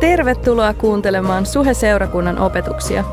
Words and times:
Tervetuloa 0.00 0.74
kuuntelemaan 0.74 1.46
Suhe-seurakunnan 1.46 2.38
opetuksia. 2.38 3.04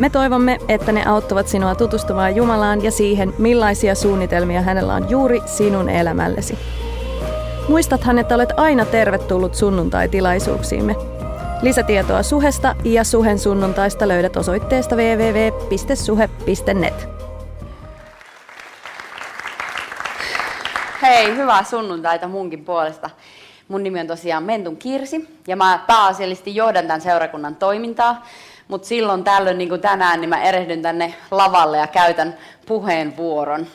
Me 0.00 0.10
toivomme, 0.10 0.58
että 0.68 0.92
ne 0.92 1.06
auttavat 1.06 1.48
sinua 1.48 1.74
tutustumaan 1.74 2.36
Jumalaan 2.36 2.84
ja 2.84 2.90
siihen, 2.90 3.34
millaisia 3.38 3.94
suunnitelmia 3.94 4.62
hänellä 4.62 4.94
on 4.94 5.10
juuri 5.10 5.40
sinun 5.46 5.88
elämällesi. 5.88 6.58
Muistathan, 7.68 8.18
että 8.18 8.34
olet 8.34 8.48
aina 8.56 8.84
tervetullut 8.84 9.54
sunnuntai-tilaisuuksiimme. 9.54 10.96
Lisätietoa 11.62 12.22
Suhesta 12.22 12.76
ja 12.84 13.04
Suhen 13.04 13.38
sunnuntaista 13.38 14.08
löydät 14.08 14.36
osoitteesta 14.36 14.96
www.suhe.net. 14.96 15.88
Hei, 21.02 21.36
hyvää 21.36 21.64
sunnuntaita 21.64 22.28
munkin 22.28 22.64
puolesta. 22.64 23.10
Mun 23.68 23.82
nimi 23.82 24.00
on 24.00 24.06
tosiaan 24.06 24.42
Mentun 24.42 24.76
Kirsi 24.76 25.28
ja 25.46 25.56
mä 25.56 25.80
pääasiallisesti 25.86 26.54
johdan 26.54 26.86
tämän 26.86 27.00
seurakunnan 27.00 27.56
toimintaa. 27.56 28.26
Mutta 28.68 28.88
silloin 28.88 29.24
tällöin, 29.24 29.58
niin 29.58 29.68
kuin 29.68 29.80
tänään, 29.80 30.20
niin 30.20 30.28
mä 30.28 30.42
erehdyn 30.42 30.82
tänne 30.82 31.14
lavalle 31.30 31.78
ja 31.78 31.86
käytän 31.86 32.36
puheenvuoron. 32.66 33.66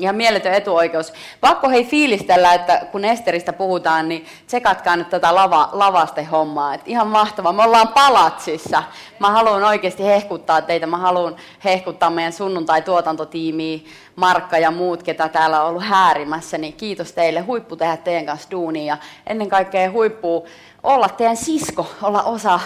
Ihan 0.00 0.16
mieletön 0.16 0.54
etuoikeus. 0.54 1.12
Pakko 1.40 1.68
hei 1.68 1.84
fiilistellä, 1.84 2.54
että 2.54 2.86
kun 2.92 3.04
Esteristä 3.04 3.52
puhutaan, 3.52 4.08
niin 4.08 4.26
tsekatkaa 4.46 4.96
nyt 4.96 5.10
tätä 5.10 5.34
lava, 5.34 5.68
lavaste 5.72 6.24
hommaa. 6.24 6.74
Et 6.74 6.80
ihan 6.86 7.06
mahtavaa. 7.06 7.52
Me 7.52 7.62
ollaan 7.62 7.88
palatsissa. 7.88 8.82
Mä 9.18 9.30
haluan 9.30 9.64
oikeasti 9.64 10.04
hehkuttaa 10.04 10.62
teitä. 10.62 10.86
Mä 10.86 10.96
haluan 10.96 11.36
hehkuttaa 11.64 12.10
meidän 12.10 12.32
sunnuntai-tuotantotiimiä, 12.32 13.78
Markka 14.16 14.58
ja 14.58 14.70
muut, 14.70 15.02
ketä 15.02 15.28
täällä 15.28 15.62
on 15.62 15.68
ollut 15.68 15.84
häärimässä. 15.84 16.58
Niin 16.58 16.72
kiitos 16.72 17.12
teille. 17.12 17.40
Huippu 17.40 17.76
tehdä 17.76 17.96
teidän 17.96 18.26
kanssa 18.26 18.50
duunia. 18.50 18.84
Ja 18.84 18.98
ennen 19.26 19.48
kaikkea 19.48 19.90
huippu 19.90 20.46
olla 20.82 21.08
teidän 21.08 21.36
sisko, 21.36 21.86
olla 22.02 22.22
osa 22.22 22.60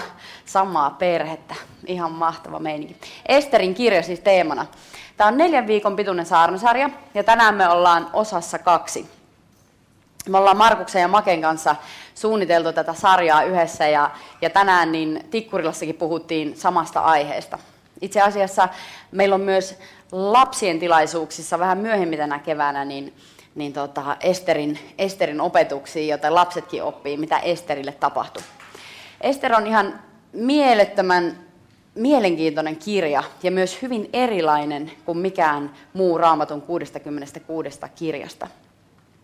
samaa 0.45 0.91
perhettä. 0.91 1.55
Ihan 1.86 2.12
mahtava 2.12 2.58
meininki. 2.58 2.97
Esterin 3.27 3.75
kirja 3.75 4.03
siis 4.03 4.20
teemana. 4.20 4.67
Tämä 5.17 5.28
on 5.28 5.36
neljän 5.36 5.67
viikon 5.67 5.97
pituinen 5.97 6.27
saarnasarja 6.27 6.91
ja 7.14 7.25
tänään 7.25 7.55
me 7.55 7.69
ollaan 7.69 8.11
osassa 8.12 8.58
kaksi. 8.58 9.11
Me 10.28 10.39
ollaan 10.39 10.56
Markuksen 10.56 11.02
ja 11.02 11.08
Maken 11.08 11.42
kanssa 11.42 11.77
suunniteltu 12.14 12.72
tätä 12.72 12.94
sarjaa 12.94 13.42
yhdessä 13.42 13.89
ja, 13.89 14.11
ja 14.41 14.50
tänään 14.50 14.92
niin 14.92 15.27
Tikkurilassakin 15.30 15.94
puhuttiin 15.94 16.56
samasta 16.56 17.00
aiheesta. 17.00 17.58
Itse 18.00 18.20
asiassa 18.20 18.69
meillä 19.12 19.34
on 19.34 19.41
myös 19.41 19.78
lapsien 20.12 20.78
tilaisuuksissa 20.80 21.58
vähän 21.58 21.78
myöhemmin 21.78 22.19
tänä 22.19 22.39
keväänä 22.39 22.84
niin, 22.84 23.14
niin 23.55 23.72
tota 23.72 24.17
Esterin, 24.20 24.78
Esterin 24.98 25.41
opetuksia, 25.41 26.14
joten 26.14 26.34
lapsetkin 26.34 26.83
oppii, 26.83 27.17
mitä 27.17 27.39
Esterille 27.39 27.92
tapahtui. 27.92 28.42
Ester 29.20 29.55
on 29.55 29.67
ihan 29.67 30.00
mielettömän 30.33 31.38
mielenkiintoinen 31.94 32.77
kirja 32.77 33.22
ja 33.42 33.50
myös 33.50 33.83
hyvin 33.83 34.11
erilainen 34.12 34.92
kuin 35.05 35.19
mikään 35.19 35.70
muu 35.94 36.19
raamatun 36.19 36.62
66 36.62 37.80
kirjasta. 37.94 38.48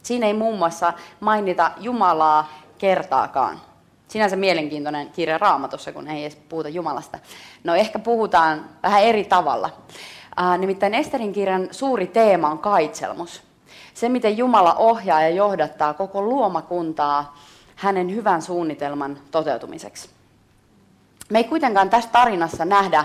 Siinä 0.02 0.26
ei 0.26 0.34
muun 0.34 0.58
muassa 0.58 0.92
mainita 1.20 1.70
Jumalaa 1.80 2.52
kertaakaan. 2.78 3.60
Sinänsä 4.08 4.36
mielenkiintoinen 4.36 5.10
kirja 5.10 5.38
raamatussa, 5.38 5.92
kun 5.92 6.08
ei 6.08 6.24
edes 6.24 6.36
puhuta 6.48 6.68
Jumalasta. 6.68 7.18
No 7.64 7.74
ehkä 7.74 7.98
puhutaan 7.98 8.64
vähän 8.82 9.02
eri 9.02 9.24
tavalla. 9.24 9.70
Äh, 10.40 10.58
nimittäin 10.58 10.94
Esterin 10.94 11.32
kirjan 11.32 11.68
suuri 11.70 12.06
teema 12.06 12.50
on 12.50 12.58
kaitselmus. 12.58 13.42
Se, 13.94 14.08
miten 14.08 14.38
Jumala 14.38 14.74
ohjaa 14.74 15.22
ja 15.22 15.28
johdattaa 15.28 15.94
koko 15.94 16.22
luomakuntaa 16.22 17.36
hänen 17.76 18.14
hyvän 18.14 18.42
suunnitelman 18.42 19.18
toteutumiseksi. 19.30 20.17
Me 21.28 21.38
ei 21.38 21.44
kuitenkaan 21.44 21.90
tässä 21.90 22.10
tarinassa 22.10 22.64
nähdä 22.64 23.04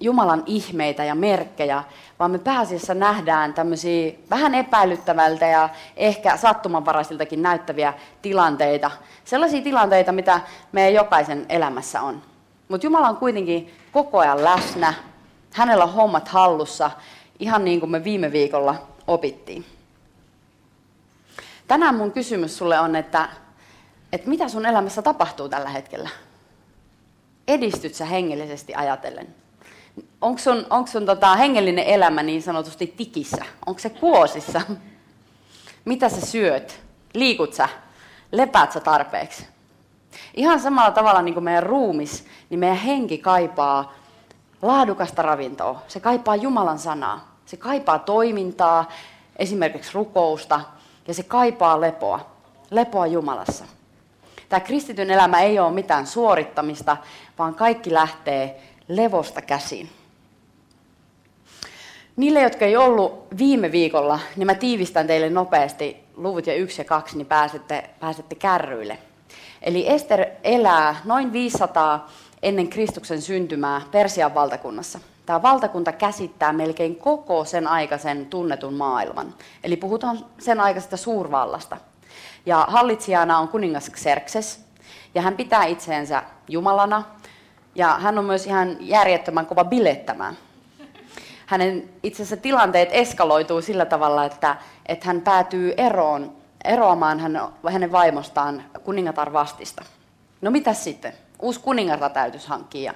Jumalan 0.00 0.42
ihmeitä 0.46 1.04
ja 1.04 1.14
merkkejä, 1.14 1.84
vaan 2.18 2.30
me 2.30 2.38
pääasiassa 2.38 2.94
nähdään 2.94 3.54
tämmöisiä 3.54 4.12
vähän 4.30 4.54
epäilyttävältä 4.54 5.46
ja 5.46 5.68
ehkä 5.96 6.36
sattumanvaraisiltakin 6.36 7.42
näyttäviä 7.42 7.94
tilanteita. 8.22 8.90
Sellaisia 9.24 9.62
tilanteita, 9.62 10.12
mitä 10.12 10.40
meidän 10.72 10.94
jokaisen 10.94 11.46
elämässä 11.48 12.02
on. 12.02 12.22
Mutta 12.68 12.86
Jumala 12.86 13.08
on 13.08 13.16
kuitenkin 13.16 13.74
koko 13.92 14.18
ajan 14.18 14.44
läsnä. 14.44 14.94
Hänellä 15.52 15.84
on 15.84 15.92
hommat 15.92 16.28
hallussa, 16.28 16.90
ihan 17.38 17.64
niin 17.64 17.80
kuin 17.80 17.90
me 17.90 18.04
viime 18.04 18.32
viikolla 18.32 18.74
opittiin. 19.06 19.64
Tänään 21.68 21.94
mun 21.94 22.12
kysymys 22.12 22.58
sulle 22.58 22.80
on, 22.80 22.96
että, 22.96 23.28
että 24.12 24.28
mitä 24.28 24.48
sun 24.48 24.66
elämässä 24.66 25.02
tapahtuu 25.02 25.48
tällä 25.48 25.68
hetkellä? 25.68 26.08
Edistyt 27.50 27.94
sä 27.94 28.04
hengellisesti 28.04 28.74
ajatellen? 28.74 29.34
Onko 30.20 30.38
sun, 30.38 30.66
onko 30.70 30.90
sun 30.90 31.06
tota, 31.06 31.36
hengellinen 31.36 31.84
elämä 31.84 32.22
niin 32.22 32.42
sanotusti 32.42 32.86
tikissä? 32.96 33.44
Onko 33.66 33.78
se 33.78 33.90
kuosissa? 33.90 34.60
Mitä 35.84 36.08
sä 36.08 36.26
syöt? 36.26 36.80
Liikut 37.14 37.54
sä? 37.54 37.68
Lepäät 38.32 38.72
sä 38.72 38.80
tarpeeksi? 38.80 39.46
Ihan 40.34 40.60
samalla 40.60 40.90
tavalla 40.90 41.22
niin 41.22 41.34
kuin 41.34 41.44
meidän 41.44 41.62
ruumis, 41.62 42.24
niin 42.50 42.60
meidän 42.60 42.76
henki 42.76 43.18
kaipaa 43.18 43.92
laadukasta 44.62 45.22
ravintoa. 45.22 45.82
Se 45.88 46.00
kaipaa 46.00 46.36
Jumalan 46.36 46.78
sanaa. 46.78 47.36
Se 47.46 47.56
kaipaa 47.56 47.98
toimintaa, 47.98 48.88
esimerkiksi 49.36 49.94
rukousta, 49.94 50.60
ja 51.08 51.14
se 51.14 51.22
kaipaa 51.22 51.80
lepoa. 51.80 52.30
Lepoa 52.70 53.06
Jumalassa. 53.06 53.64
Tämä 54.50 54.60
kristityn 54.60 55.10
elämä 55.10 55.40
ei 55.40 55.58
ole 55.58 55.72
mitään 55.72 56.06
suorittamista, 56.06 56.96
vaan 57.38 57.54
kaikki 57.54 57.92
lähtee 57.92 58.62
levosta 58.88 59.42
käsin. 59.42 59.88
Niille, 62.16 62.42
jotka 62.42 62.64
ei 62.64 62.76
ollut 62.76 63.26
viime 63.38 63.72
viikolla, 63.72 64.18
niin 64.36 64.46
mä 64.46 64.54
tiivistän 64.54 65.06
teille 65.06 65.30
nopeasti 65.30 66.04
luvut 66.16 66.46
ja 66.46 66.54
yksi 66.54 66.80
ja 66.80 66.84
kaksi, 66.84 67.16
niin 67.16 67.26
pääsette, 67.26 67.90
pääsette 68.00 68.34
kärryille. 68.34 68.98
Eli 69.62 69.88
Ester 69.88 70.26
elää 70.44 70.96
noin 71.04 71.32
500 71.32 72.10
ennen 72.42 72.68
Kristuksen 72.68 73.22
syntymää 73.22 73.82
Persian 73.90 74.34
valtakunnassa. 74.34 74.98
Tämä 75.26 75.42
valtakunta 75.42 75.92
käsittää 75.92 76.52
melkein 76.52 76.96
koko 76.96 77.44
sen 77.44 77.68
aikaisen 77.68 78.26
tunnetun 78.26 78.74
maailman. 78.74 79.34
Eli 79.64 79.76
puhutaan 79.76 80.26
sen 80.38 80.60
aikaisesta 80.60 80.96
suurvallasta– 80.96 81.76
ja 82.46 82.66
hallitsijana 82.68 83.38
on 83.38 83.48
kuningas 83.48 83.90
Xerxes, 83.90 84.64
ja 85.14 85.22
hän 85.22 85.36
pitää 85.36 85.64
itseensä 85.64 86.22
Jumalana, 86.48 87.04
ja 87.74 87.98
hän 87.98 88.18
on 88.18 88.24
myös 88.24 88.46
ihan 88.46 88.76
järjettömän 88.80 89.46
kova 89.46 89.64
bilettämään. 89.64 90.36
Hänen 91.46 91.90
itse 92.02 92.22
asiassa 92.22 92.42
tilanteet 92.42 92.88
eskaloituu 92.92 93.62
sillä 93.62 93.84
tavalla, 93.84 94.24
että, 94.24 94.56
että 94.86 95.06
hän 95.06 95.20
päätyy 95.20 95.74
eroon, 95.76 96.32
eroamaan 96.64 97.20
hän, 97.20 97.40
hänen 97.72 97.92
vaimostaan 97.92 98.64
kuningatar 98.84 99.32
vastista. 99.32 99.84
No 100.40 100.50
mitä 100.50 100.74
sitten? 100.74 101.12
Uusi 101.42 101.60
kuningatar 101.60 102.10
täytyisi 102.10 102.48
hankkia. 102.48 102.94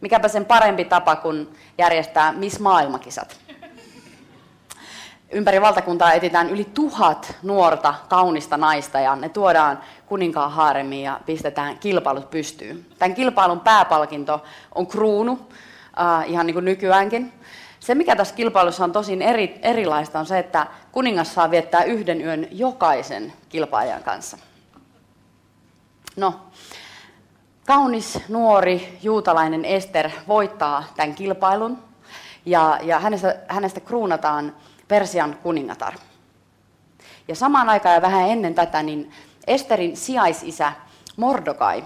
Mikäpä 0.00 0.28
sen 0.28 0.44
parempi 0.44 0.84
tapa 0.84 1.16
kuin 1.16 1.54
järjestää 1.78 2.32
Miss 2.32 2.60
Maailmakisat 2.60 3.36
ympäri 5.32 5.60
valtakuntaa 5.60 6.12
etitään 6.12 6.50
yli 6.50 6.64
tuhat 6.64 7.36
nuorta, 7.42 7.94
kaunista 8.08 8.56
naista 8.56 9.00
ja 9.00 9.16
ne 9.16 9.28
tuodaan 9.28 9.80
kuninkaan 10.06 10.52
haaremiin 10.52 11.04
ja 11.04 11.20
pistetään 11.26 11.78
kilpailut 11.78 12.30
pystyyn. 12.30 12.86
Tämän 12.98 13.14
kilpailun 13.14 13.60
pääpalkinto 13.60 14.44
on 14.74 14.86
kruunu, 14.86 15.38
äh, 16.00 16.30
ihan 16.30 16.46
niin 16.46 16.54
kuin 16.54 16.64
nykyäänkin. 16.64 17.32
Se, 17.80 17.94
mikä 17.94 18.16
tässä 18.16 18.34
kilpailussa 18.34 18.84
on 18.84 18.92
tosin 18.92 19.22
eri, 19.22 19.58
erilaista, 19.62 20.18
on 20.18 20.26
se, 20.26 20.38
että 20.38 20.66
kuningas 20.92 21.34
saa 21.34 21.50
viettää 21.50 21.84
yhden 21.84 22.20
yön 22.20 22.48
jokaisen 22.50 23.32
kilpailijan 23.48 24.02
kanssa. 24.02 24.38
No, 26.16 26.34
kaunis, 27.66 28.18
nuori, 28.28 28.98
juutalainen 29.02 29.64
Ester 29.64 30.10
voittaa 30.28 30.84
tämän 30.96 31.14
kilpailun 31.14 31.78
ja, 32.46 32.78
ja 32.82 32.98
hänestä, 32.98 33.36
hänestä 33.48 33.80
kruunataan 33.80 34.54
Persian 34.92 35.36
kuningatar. 35.42 35.94
Ja 37.28 37.34
samaan 37.34 37.68
aikaan 37.68 37.94
ja 37.94 38.02
vähän 38.02 38.28
ennen 38.28 38.54
tätä, 38.54 38.82
niin 38.82 39.10
Esterin 39.46 39.96
sijaisisä 39.96 40.72
Mordokai 41.16 41.84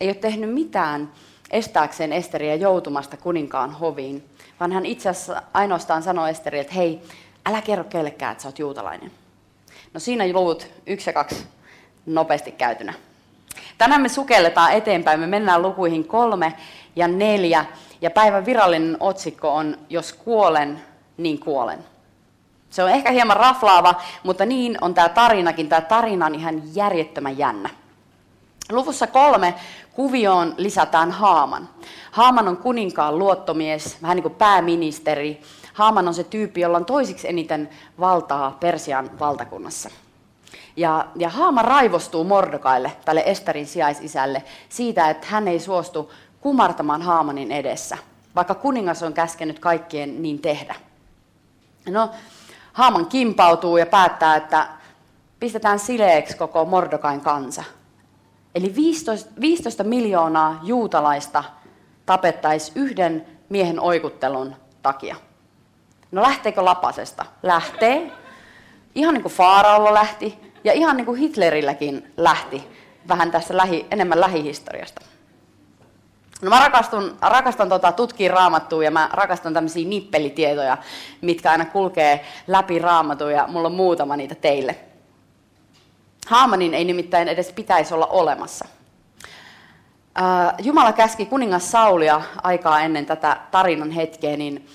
ei 0.00 0.08
ole 0.08 0.14
tehnyt 0.14 0.54
mitään 0.54 1.12
estääkseen 1.50 2.12
Esteriä 2.12 2.54
joutumasta 2.54 3.16
kuninkaan 3.16 3.72
hoviin, 3.72 4.24
vaan 4.60 4.72
hän 4.72 4.86
itse 4.86 5.08
asiassa 5.08 5.42
ainoastaan 5.54 6.02
sanoi 6.02 6.30
Esterille, 6.30 6.60
että 6.60 6.74
hei, 6.74 7.02
älä 7.46 7.62
kerro 7.62 7.84
kellekään, 7.84 8.32
että 8.32 8.42
sä 8.42 8.48
oot 8.48 8.58
juutalainen. 8.58 9.12
No 9.94 10.00
siinä 10.00 10.32
luvut 10.32 10.66
yksi 10.86 11.10
ja 11.10 11.14
kaksi 11.14 11.46
nopeasti 12.06 12.52
käytynä. 12.52 12.94
Tänään 13.78 14.02
me 14.02 14.08
sukelletaan 14.08 14.72
eteenpäin, 14.72 15.20
me 15.20 15.26
mennään 15.26 15.62
lukuihin 15.62 16.04
kolme 16.04 16.52
ja 16.96 17.08
neljä, 17.08 17.64
ja 18.00 18.10
päivän 18.10 18.46
virallinen 18.46 18.96
otsikko 19.00 19.54
on, 19.54 19.78
jos 19.90 20.12
kuolen, 20.12 20.82
niin 21.16 21.38
kuolen. 21.40 21.97
Se 22.70 22.82
on 22.82 22.90
ehkä 22.90 23.10
hieman 23.10 23.36
raflaava, 23.36 23.94
mutta 24.22 24.46
niin 24.46 24.78
on 24.80 24.94
tämä 24.94 25.08
tarinakin. 25.08 25.68
Tämä 25.68 25.80
tarina 25.80 26.26
on 26.26 26.34
ihan 26.34 26.62
järjettömän 26.74 27.38
jännä. 27.38 27.70
Luvussa 28.72 29.06
kolme 29.06 29.54
kuvioon 29.92 30.54
lisätään 30.56 31.10
Haaman. 31.10 31.68
Haaman 32.10 32.48
on 32.48 32.56
kuninkaan 32.56 33.18
luottomies, 33.18 34.02
vähän 34.02 34.16
niin 34.16 34.22
kuin 34.22 34.34
pääministeri. 34.34 35.42
Haaman 35.74 36.08
on 36.08 36.14
se 36.14 36.24
tyyppi, 36.24 36.60
jolla 36.60 36.76
on 36.76 36.84
toisiksi 36.84 37.28
eniten 37.28 37.68
valtaa 38.00 38.56
Persian 38.60 39.10
valtakunnassa. 39.18 39.90
Ja, 40.76 41.06
ja 41.16 41.28
Haama 41.28 41.62
raivostuu 41.62 42.24
Mordokaille, 42.24 42.92
tälle 43.04 43.22
Esterin 43.26 43.66
sijaisisälle, 43.66 44.42
siitä, 44.68 45.10
että 45.10 45.26
hän 45.30 45.48
ei 45.48 45.60
suostu 45.60 46.12
kumartamaan 46.40 47.02
Haamanin 47.02 47.52
edessä, 47.52 47.98
vaikka 48.34 48.54
kuningas 48.54 49.02
on 49.02 49.12
käskenyt 49.12 49.58
kaikkien 49.58 50.22
niin 50.22 50.38
tehdä. 50.38 50.74
No, 51.88 52.10
Haaman 52.78 53.06
kimpautuu 53.06 53.76
ja 53.76 53.86
päättää, 53.86 54.36
että 54.36 54.66
pistetään 55.40 55.78
sileeksi 55.78 56.36
koko 56.36 56.64
Mordokain 56.64 57.20
kansa. 57.20 57.64
Eli 58.54 58.74
15, 58.74 59.30
15 59.40 59.84
miljoonaa 59.84 60.60
juutalaista 60.62 61.44
tapettaisi 62.06 62.72
yhden 62.74 63.26
miehen 63.48 63.80
oikuttelun 63.80 64.56
takia. 64.82 65.16
No 66.12 66.22
lähteekö 66.22 66.64
lapasesta? 66.64 67.26
Lähtee. 67.42 68.12
Ihan 68.94 69.14
niin 69.14 69.22
kuin 69.22 69.32
Faaraolla 69.32 69.94
lähti 69.94 70.52
ja 70.64 70.72
ihan 70.72 70.96
niin 70.96 71.06
kuin 71.06 71.20
Hitlerilläkin 71.20 72.12
lähti 72.16 72.68
vähän 73.08 73.30
tässä 73.30 73.56
lähi, 73.56 73.86
enemmän 73.90 74.20
lähihistoriasta. 74.20 75.00
No 76.42 76.50
mä 76.50 76.60
rakastun, 76.60 77.16
rakastan 77.20 77.68
tota, 77.68 77.92
tutkia 77.92 78.32
raamattua 78.32 78.84
ja 78.84 78.90
mä 78.90 79.10
rakastan 79.12 79.54
tämmöisiä 79.54 79.88
nippelitietoja, 79.88 80.78
mitkä 81.20 81.50
aina 81.50 81.64
kulkee 81.64 82.24
läpi 82.46 82.78
raamattua 82.78 83.32
ja 83.32 83.46
mulla 83.46 83.68
on 83.68 83.74
muutama 83.74 84.16
niitä 84.16 84.34
teille. 84.34 84.78
Haamanin 86.26 86.74
ei 86.74 86.84
nimittäin 86.84 87.28
edes 87.28 87.52
pitäisi 87.52 87.94
olla 87.94 88.06
olemassa. 88.06 88.64
Jumala 90.58 90.92
käski 90.92 91.26
kuningas 91.26 91.70
Saulia 91.70 92.22
aikaa 92.42 92.80
ennen 92.80 93.06
tätä 93.06 93.36
tarinan 93.50 93.90
hetkeä 93.90 94.36
niin, 94.36 94.68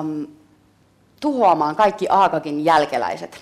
um, 0.00 0.26
tuhoamaan 1.20 1.76
kaikki 1.76 2.06
Aakakin 2.10 2.64
jälkeläiset. 2.64 3.40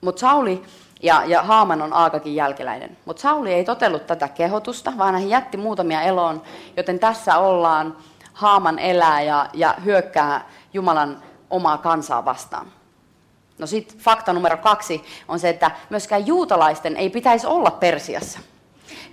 Mutta 0.00 0.20
Sauli 0.20 0.62
ja, 1.02 1.22
ja 1.26 1.42
Haaman 1.42 1.82
on 1.82 1.92
Aakakin 1.92 2.34
jälkeläinen. 2.34 2.96
Mutta 3.04 3.22
Sauli 3.22 3.54
ei 3.54 3.64
totellut 3.64 4.06
tätä 4.06 4.28
kehotusta, 4.28 4.92
vaan 4.98 5.14
hän 5.14 5.28
jätti 5.28 5.56
muutamia 5.56 6.02
eloon, 6.02 6.42
joten 6.76 6.98
tässä 6.98 7.38
ollaan 7.38 7.96
Haaman 8.32 8.78
elää 8.78 9.22
ja, 9.22 9.46
ja 9.52 9.74
hyökkää 9.84 10.48
Jumalan 10.72 11.22
omaa 11.50 11.78
kansaa 11.78 12.24
vastaan. 12.24 12.66
No 13.58 13.66
sitten 13.66 13.98
fakta 13.98 14.32
numero 14.32 14.56
kaksi 14.56 15.04
on 15.28 15.38
se, 15.38 15.48
että 15.48 15.70
myöskään 15.90 16.26
juutalaisten 16.26 16.96
ei 16.96 17.10
pitäisi 17.10 17.46
olla 17.46 17.70
Persiassa. 17.70 18.38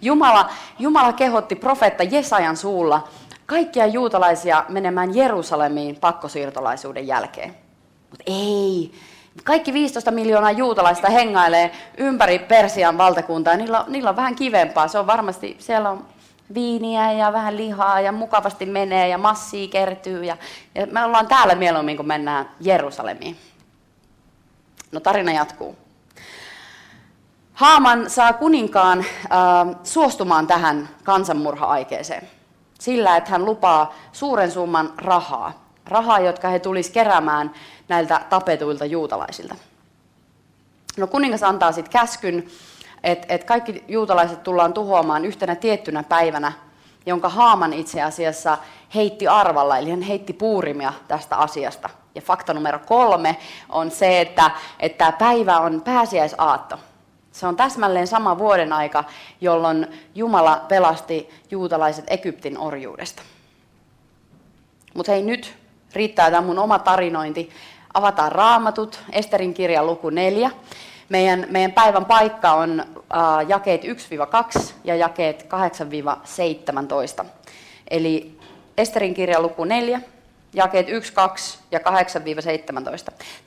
Jumala, 0.02 0.50
Jumala 0.80 1.14
kehotti 1.14 1.56
profeetta 1.56 2.04
Jesajan 2.04 2.58
suulla 2.58 3.08
kaikkia 3.46 3.86
juutalaisia 3.86 4.66
menemään 4.70 5.16
Jerusalemiin 5.16 5.96
pakkosiirtolaisuuden 5.96 7.08
jälkeen. 7.08 7.56
Mutta 8.10 8.24
ei, 8.26 8.92
kaikki 9.44 9.74
15 9.74 10.12
miljoonaa 10.12 10.52
juutalaista 10.52 11.10
hengailee 11.10 11.72
ympäri 11.98 12.40
Persian 12.40 12.98
valtakuntaa 12.98 13.56
niillä, 13.56 13.86
niillä 13.88 14.10
on 14.10 14.16
vähän 14.16 14.36
kivempaa. 14.36 14.88
Se 14.88 15.00
on 15.00 15.08
varmasti, 15.08 15.56
siellä 15.60 15.90
on 15.90 16.06
viiniä 16.54 17.12
ja 17.12 17.34
vähän 17.34 17.58
lihaa 17.58 18.02
ja 18.02 18.12
mukavasti 18.12 18.66
menee 18.66 19.08
ja 19.08 19.18
massia 19.18 19.68
kertyy. 19.68 20.24
Ja, 20.24 20.38
ja 20.76 20.88
me 20.88 21.04
ollaan 21.04 21.28
täällä 21.28 21.56
mieluummin, 21.56 21.98
kun 21.98 22.08
mennään 22.08 22.50
Jerusalemiin. 22.60 23.38
No 24.92 25.00
tarina 25.00 25.32
jatkuu. 25.32 25.78
Haaman 27.54 28.10
saa 28.10 28.34
kuninkaan 28.34 29.00
äh, 29.00 29.76
suostumaan 29.84 30.48
tähän 30.48 30.90
kansanmurha-aikeeseen 31.04 32.28
sillä, 32.80 33.18
että 33.18 33.32
hän 33.32 33.46
lupaa 33.46 33.94
suuren 34.12 34.52
summan 34.52 34.94
rahaa. 34.98 35.67
Rahaa, 35.88 36.20
jotka 36.20 36.50
he 36.50 36.60
tulisi 36.60 36.92
keräämään 36.92 37.54
näiltä 37.88 38.22
tapetuilta 38.30 38.86
juutalaisilta. 38.86 39.56
No 40.98 41.08
kuningas 41.08 41.44
antaa 41.44 41.72
sitten 41.72 41.92
käskyn, 41.92 42.48
että 43.04 43.34
et 43.34 43.44
kaikki 43.44 43.84
juutalaiset 43.88 44.44
tullaan 44.44 44.74
tuhoamaan 44.74 45.26
yhtenä 45.26 45.56
tiettynä 45.56 46.04
päivänä, 46.04 46.52
jonka 47.06 47.30
Haaman 47.30 47.74
itse 47.74 48.02
asiassa 48.02 48.58
heitti 48.96 49.28
arvalla, 49.28 49.78
eli 49.78 49.90
hän 49.90 50.02
heitti 50.02 50.34
puurimia 50.34 50.94
tästä 51.08 51.36
asiasta. 51.36 51.90
Ja 52.16 52.22
fakta 52.22 52.54
numero 52.54 52.80
kolme 52.80 53.38
on 53.70 53.92
se, 53.92 54.22
että, 54.22 54.52
että 54.80 54.98
tämä 54.98 55.12
päivä 55.12 55.60
on 55.60 55.82
pääsiäisaatto. 55.82 56.80
Se 57.32 57.48
on 57.48 57.56
täsmälleen 57.56 58.08
sama 58.08 58.38
vuoden 58.38 58.74
aika, 58.74 59.04
jolloin 59.42 59.88
Jumala 60.16 60.66
pelasti 60.68 61.30
juutalaiset 61.52 62.06
Egyptin 62.08 62.58
orjuudesta. 62.58 63.22
Mutta 64.94 65.12
hei 65.12 65.24
nyt 65.24 65.56
riittää 65.98 66.32
tämä 66.32 66.48
mun 66.48 66.60
oma 66.60 66.80
tarinointi. 66.80 67.50
Avataan 67.94 68.32
raamatut, 68.32 69.00
Esterin 69.12 69.54
kirja 69.54 69.84
luku 69.84 70.10
4. 70.10 70.52
Meidän, 71.10 71.48
meidän 71.50 71.72
päivän 71.72 72.06
paikka 72.06 72.54
on 72.54 72.80
äh, 72.80 73.48
jakeet 73.48 73.84
1-2 73.84 73.88
ja 74.84 74.96
jakeet 74.96 75.48
8-17. 77.22 77.26
Eli 77.92 78.40
Esterin 78.78 79.14
kirja 79.14 79.42
luku 79.42 79.66
4, 79.66 80.02
jakeet 80.54 80.90
1, 80.90 81.14
2 81.14 81.60
ja 81.72 81.80
8-17. 81.80 81.82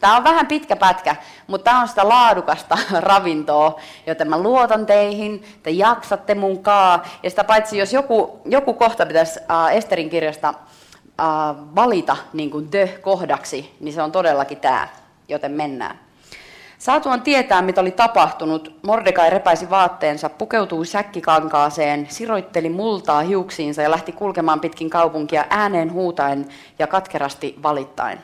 Tämä 0.01 0.17
on 0.17 0.25
vähän 0.25 0.47
pitkä 0.47 0.77
pätkä, 0.77 1.17
mutta 1.47 1.65
tämä 1.65 1.81
on 1.81 1.89
sitä 1.89 2.09
laadukasta 2.09 2.79
ravintoa, 3.11 3.81
joten 4.07 4.31
mä 4.31 4.39
luotan 4.39 4.87
teihin, 4.87 5.45
te 5.63 5.71
jaksatte 5.71 6.35
munkaa. 6.35 7.07
Ja 7.23 7.31
sitä 7.31 7.45
paitsi, 7.45 7.79
jos 7.79 7.93
joku, 7.93 8.41
joku 8.45 8.75
kohta 8.75 9.07
pitäisi 9.07 9.41
äh, 9.51 9.77
Esterin 9.77 10.11
kirjasta 10.11 10.55
valita 11.77 12.17
niin 12.33 12.51
kuin 12.51 12.69
the-kohdaksi, 12.69 13.77
niin 13.81 13.95
se 13.95 14.03
on 14.03 14.13
todellakin 14.13 14.59
tämä, 14.59 14.89
joten 15.29 15.53
mennään. 15.53 15.99
Saatuaan 16.79 17.23
tietää, 17.23 17.63
mitä 17.63 17.81
oli 17.81 17.91
tapahtunut, 17.91 18.75
Mordekai 18.83 19.31
repäisi 19.31 19.71
vaatteensa, 19.71 20.29
pukeutui 20.29 20.87
säkkikankaaseen, 20.87 22.07
siroitteli 22.11 22.69
multaa 22.69 23.21
hiuksiinsa 23.21 23.83
ja 23.83 23.91
lähti 23.91 24.13
kulkemaan 24.13 24.61
pitkin 24.61 24.91
kaupunkia 24.91 25.45
ääneen 25.51 25.93
huutaen 25.93 26.49
ja 26.79 26.87
katkerasti 26.87 27.59
valittain. 27.63 28.19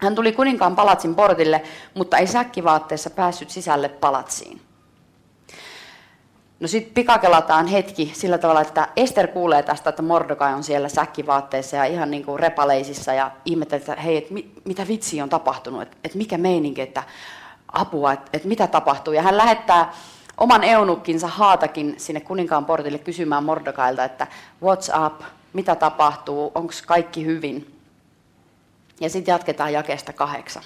Hän 0.00 0.14
tuli 0.14 0.32
kuninkaan 0.32 0.76
palatsin 0.76 1.14
portille, 1.14 1.62
mutta 1.94 2.18
ei 2.18 2.26
säkkivaatteessa 2.26 3.10
päässyt 3.10 3.50
sisälle 3.50 3.88
palatsiin. 3.88 4.60
No 6.60 6.68
sitten 6.68 6.94
pikakelataan 6.94 7.66
hetki 7.66 8.12
sillä 8.14 8.38
tavalla, 8.38 8.60
että 8.60 8.88
Ester 8.96 9.26
kuulee 9.26 9.62
tästä, 9.62 9.90
että 9.90 10.02
Mordokai 10.02 10.54
on 10.54 10.64
siellä 10.64 10.88
säkkivaatteessa 10.88 11.76
ja 11.76 11.84
ihan 11.84 12.10
niin 12.10 12.24
kuin 12.24 12.40
repaleisissa 12.40 13.12
ja 13.12 13.30
ihmettelee, 13.44 13.80
että 13.80 14.02
hei, 14.02 14.16
et 14.16 14.26
mitä 14.64 14.88
vitsi 14.88 15.22
on 15.22 15.28
tapahtunut, 15.28 15.82
että 15.82 15.96
et 16.04 16.14
mikä 16.14 16.38
meininki, 16.38 16.80
että 16.80 17.02
apua, 17.72 18.12
että, 18.12 18.30
että 18.32 18.48
mitä 18.48 18.66
tapahtuu. 18.66 19.12
Ja 19.12 19.22
hän 19.22 19.36
lähettää 19.36 19.92
oman 20.38 20.64
eunukkinsa 20.64 21.26
Haatakin 21.26 21.94
sinne 21.98 22.20
kuninkaan 22.20 22.64
portille 22.64 22.98
kysymään 22.98 23.44
Mordokailta, 23.44 24.04
että 24.04 24.26
what's 24.64 25.06
up, 25.06 25.22
mitä 25.52 25.76
tapahtuu, 25.76 26.52
onko 26.54 26.72
kaikki 26.86 27.24
hyvin. 27.24 27.76
Ja 29.00 29.10
sitten 29.10 29.32
jatketaan 29.32 29.72
jakeesta 29.72 30.12
kahdeksan. 30.12 30.62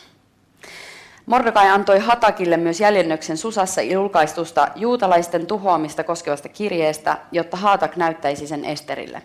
Mordokai 1.27 1.69
antoi 1.69 1.99
Hatakille 1.99 2.57
myös 2.57 2.81
jäljennöksen 2.81 3.37
Susassa 3.37 3.83
julkaistusta 3.83 4.69
juutalaisten 4.77 5.47
tuhoamista 5.47 6.05
koskevasta 6.05 6.49
kirjeestä, 6.49 7.17
jotta 7.33 7.57
Hatak 7.57 7.97
näyttäisi 7.97 8.47
sen 8.47 8.65
Esterille. 8.65 9.23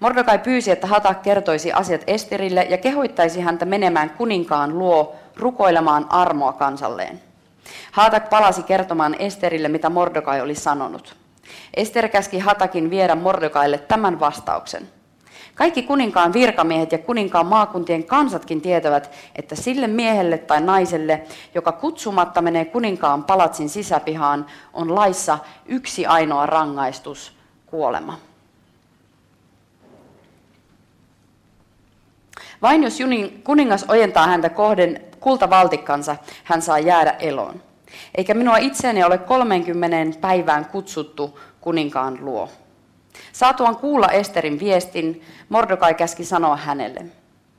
Mordokai 0.00 0.38
pyysi, 0.38 0.70
että 0.70 0.86
Hatak 0.86 1.22
kertoisi 1.22 1.72
asiat 1.72 2.00
Esterille 2.06 2.66
ja 2.70 2.78
kehoittaisi 2.78 3.40
häntä 3.40 3.64
menemään 3.64 4.10
kuninkaan 4.10 4.78
luo 4.78 5.16
rukoilemaan 5.36 6.06
armoa 6.12 6.52
kansalleen. 6.52 7.20
Haatak 7.92 8.30
palasi 8.30 8.62
kertomaan 8.62 9.14
Esterille, 9.18 9.68
mitä 9.68 9.90
Mordokai 9.90 10.40
oli 10.40 10.54
sanonut. 10.54 11.16
Ester 11.74 12.08
käski 12.08 12.38
Hatakin 12.38 12.90
viedä 12.90 13.14
Mordokaille 13.14 13.78
tämän 13.78 14.20
vastauksen. 14.20 14.88
Kaikki 15.62 15.82
kuninkaan 15.82 16.32
virkamiehet 16.32 16.92
ja 16.92 16.98
kuninkaan 16.98 17.46
maakuntien 17.46 18.04
kansatkin 18.04 18.60
tietävät, 18.60 19.10
että 19.36 19.54
sille 19.54 19.86
miehelle 19.86 20.38
tai 20.38 20.60
naiselle, 20.60 21.22
joka 21.54 21.72
kutsumatta 21.72 22.42
menee 22.42 22.64
kuninkaan 22.64 23.24
palatsin 23.24 23.68
sisäpihaan, 23.68 24.46
on 24.72 24.94
laissa 24.94 25.38
yksi 25.66 26.06
ainoa 26.06 26.46
rangaistus, 26.46 27.32
kuolema. 27.66 28.18
Vain 32.62 32.82
jos 32.82 32.98
kuningas 33.44 33.84
ojentaa 33.88 34.26
häntä 34.26 34.48
kohden 34.48 35.00
kultavaltikkansa, 35.20 36.16
hän 36.44 36.62
saa 36.62 36.78
jäädä 36.78 37.10
eloon. 37.10 37.62
Eikä 38.14 38.34
minua 38.34 38.56
itseäni 38.56 39.04
ole 39.04 39.18
30 39.18 40.20
päivään 40.20 40.64
kutsuttu 40.64 41.38
kuninkaan 41.60 42.18
luo. 42.20 42.48
Saatuan 43.32 43.76
kuulla 43.76 44.08
Esterin 44.08 44.60
viestin, 44.60 45.22
Mordokai 45.48 45.94
käski 45.94 46.24
sanoa 46.24 46.56
hänelle, 46.56 47.06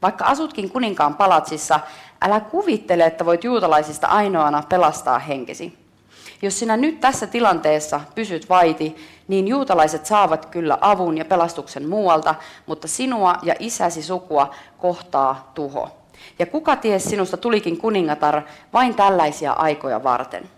vaikka 0.01 0.25
asutkin 0.25 0.69
kuninkaan 0.69 1.15
palatsissa, 1.15 1.79
älä 2.21 2.39
kuvittele, 2.39 3.05
että 3.05 3.25
voit 3.25 3.43
juutalaisista 3.43 4.07
ainoana 4.07 4.63
pelastaa 4.69 5.19
henkesi. 5.19 5.77
Jos 6.41 6.59
sinä 6.59 6.77
nyt 6.77 6.99
tässä 6.99 7.27
tilanteessa 7.27 8.01
pysyt 8.15 8.49
vaiti, 8.49 8.95
niin 9.27 9.47
juutalaiset 9.47 10.05
saavat 10.05 10.45
kyllä 10.45 10.77
avun 10.81 11.17
ja 11.17 11.25
pelastuksen 11.25 11.89
muualta, 11.89 12.35
mutta 12.65 12.87
sinua 12.87 13.35
ja 13.43 13.55
isäsi 13.59 14.03
sukua 14.03 14.55
kohtaa 14.77 15.51
tuho. 15.55 15.89
Ja 16.39 16.45
kuka 16.45 16.75
ties 16.75 17.03
sinusta 17.03 17.37
tulikin 17.37 17.77
kuningatar 17.77 18.41
vain 18.73 18.95
tällaisia 18.95 19.51
aikoja 19.51 20.03
varten. 20.03 20.49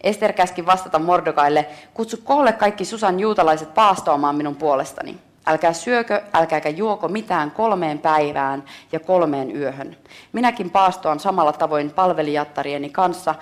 Ester 0.00 0.32
käski 0.32 0.66
vastata 0.66 0.98
Mordokaille, 0.98 1.66
kutsu 1.94 2.16
koolle 2.24 2.52
kaikki 2.52 2.84
Susan 2.84 3.20
juutalaiset 3.20 3.74
paastoamaan 3.74 4.36
minun 4.36 4.56
puolestani. 4.56 5.18
Älkää 5.46 5.72
syökö, 5.72 6.22
älkääkä 6.32 6.68
juoko 6.68 7.08
mitään 7.08 7.50
kolmeen 7.50 7.98
päivään 7.98 8.64
ja 8.92 9.00
kolmeen 9.00 9.56
yöhön. 9.56 9.96
Minäkin 10.32 10.70
paastoan 10.70 11.20
samalla 11.20 11.52
tavoin 11.52 11.90
palvelijattarieni 11.90 12.90
kanssa, 12.90 13.34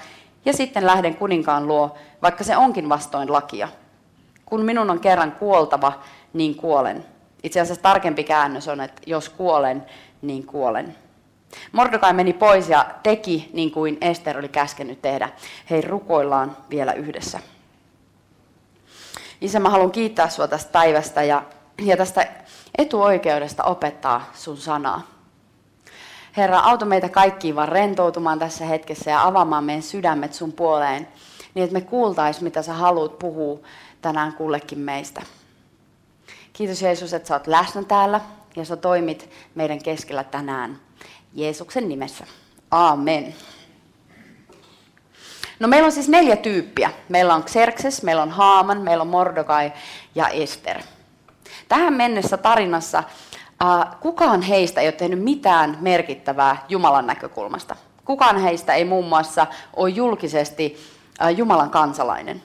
ja 0.45 0.53
sitten 0.53 0.87
lähden 0.87 1.17
kuninkaan 1.17 1.67
luo, 1.67 1.97
vaikka 2.23 2.45
se 2.45 2.57
onkin 2.57 2.89
vastoin 2.89 3.33
lakia. 3.33 3.69
Kun 4.47 4.65
minun 4.65 4.91
on 4.91 5.01
kerran 5.01 5.33
kuoltava, 5.33 5.93
niin 6.33 6.55
kuolen. 6.55 7.05
Itse 7.43 7.61
asiassa 7.61 7.83
tarkempi 7.83 8.25
käännös 8.25 8.69
on, 8.69 8.81
että 8.81 9.03
jos 9.07 9.29
kuolen, 9.29 9.87
niin 10.23 10.47
kuolen. 10.47 10.97
Mordokai 11.73 12.13
meni 12.13 12.33
pois 12.33 12.69
ja 12.69 12.87
teki 13.03 13.51
niin 13.53 13.71
kuin 13.71 13.99
Ester 14.01 14.39
oli 14.39 14.49
käskenyt 14.49 15.03
tehdä. 15.03 15.29
Hei, 15.71 15.83
rukoillaan 15.83 16.57
vielä 16.71 16.93
yhdessä. 16.93 17.41
Isä, 19.41 19.61
mä 19.61 19.71
haluan 19.71 19.91
kiittää 19.91 20.29
sinua 20.29 20.49
tästä 20.49 20.73
päivästä 20.73 21.23
ja, 21.23 21.43
ja 21.83 21.97
tästä 21.97 22.27
etuoikeudesta 22.79 23.65
opettaa 23.65 24.31
sun 24.35 24.57
sanaa. 24.57 25.03
Herra, 26.37 26.59
auta 26.59 26.85
meitä 26.85 27.09
kaikkiin 27.09 27.57
vaan 27.57 27.69
rentoutumaan 27.69 28.39
tässä 28.39 28.65
hetkessä 28.65 29.11
ja 29.11 29.27
avaamaan 29.27 29.65
meidän 29.65 29.83
sydämet 29.83 30.35
sun 30.35 30.53
puoleen, 30.53 31.09
niin 31.55 31.65
että 31.65 31.75
me 31.75 31.81
kuultais, 31.81 32.41
mitä 32.41 32.63
sä 32.63 32.73
haluat 32.73 33.19
puhua 33.19 33.59
tänään 34.03 34.33
kullekin 34.33 34.79
meistä. 34.79 35.23
Kiitos 36.53 36.83
Jeesus, 36.83 37.15
että 37.15 37.29
sä 37.29 37.35
oot 37.35 37.47
läsnä 37.47 37.83
täällä 37.83 38.21
ja 38.57 38.65
sä 38.65 38.77
toimit 38.77 39.31
meidän 39.55 39.83
keskellä 39.83 40.25
tänään. 40.25 40.86
Jeesuksen 41.37 41.89
nimessä. 41.89 42.25
Amen. 42.71 43.35
No 45.61 45.69
meillä 45.69 45.87
on 45.87 45.93
siis 45.93 46.09
neljä 46.09 46.37
tyyppiä. 46.37 46.91
Meillä 47.09 47.35
on 47.35 47.45
Xerxes, 47.45 48.03
meillä 48.03 48.23
on 48.23 48.31
Haaman, 48.31 48.81
meillä 48.81 49.03
on 49.03 49.09
Mordokai 49.09 49.73
ja 50.15 50.29
Ester. 50.29 50.83
Tähän 51.69 51.95
mennessä 51.95 52.37
tarinassa 52.37 52.99
äh, 52.99 54.01
kukaan 54.01 54.43
heistä 54.43 54.81
ei 54.81 54.87
ole 54.87 54.93
tehnyt 54.93 55.23
mitään 55.23 55.79
merkittävää 55.81 56.65
Jumalan 56.69 57.07
näkökulmasta. 57.07 57.77
Kukaan 58.05 58.41
heistä 58.41 58.75
ei 58.75 58.85
muun 58.85 59.09
muassa 59.09 59.47
ole 59.77 59.91
julkisesti 59.91 60.77
äh, 61.23 61.37
Jumalan 61.37 61.71
kansalainen. 61.71 62.43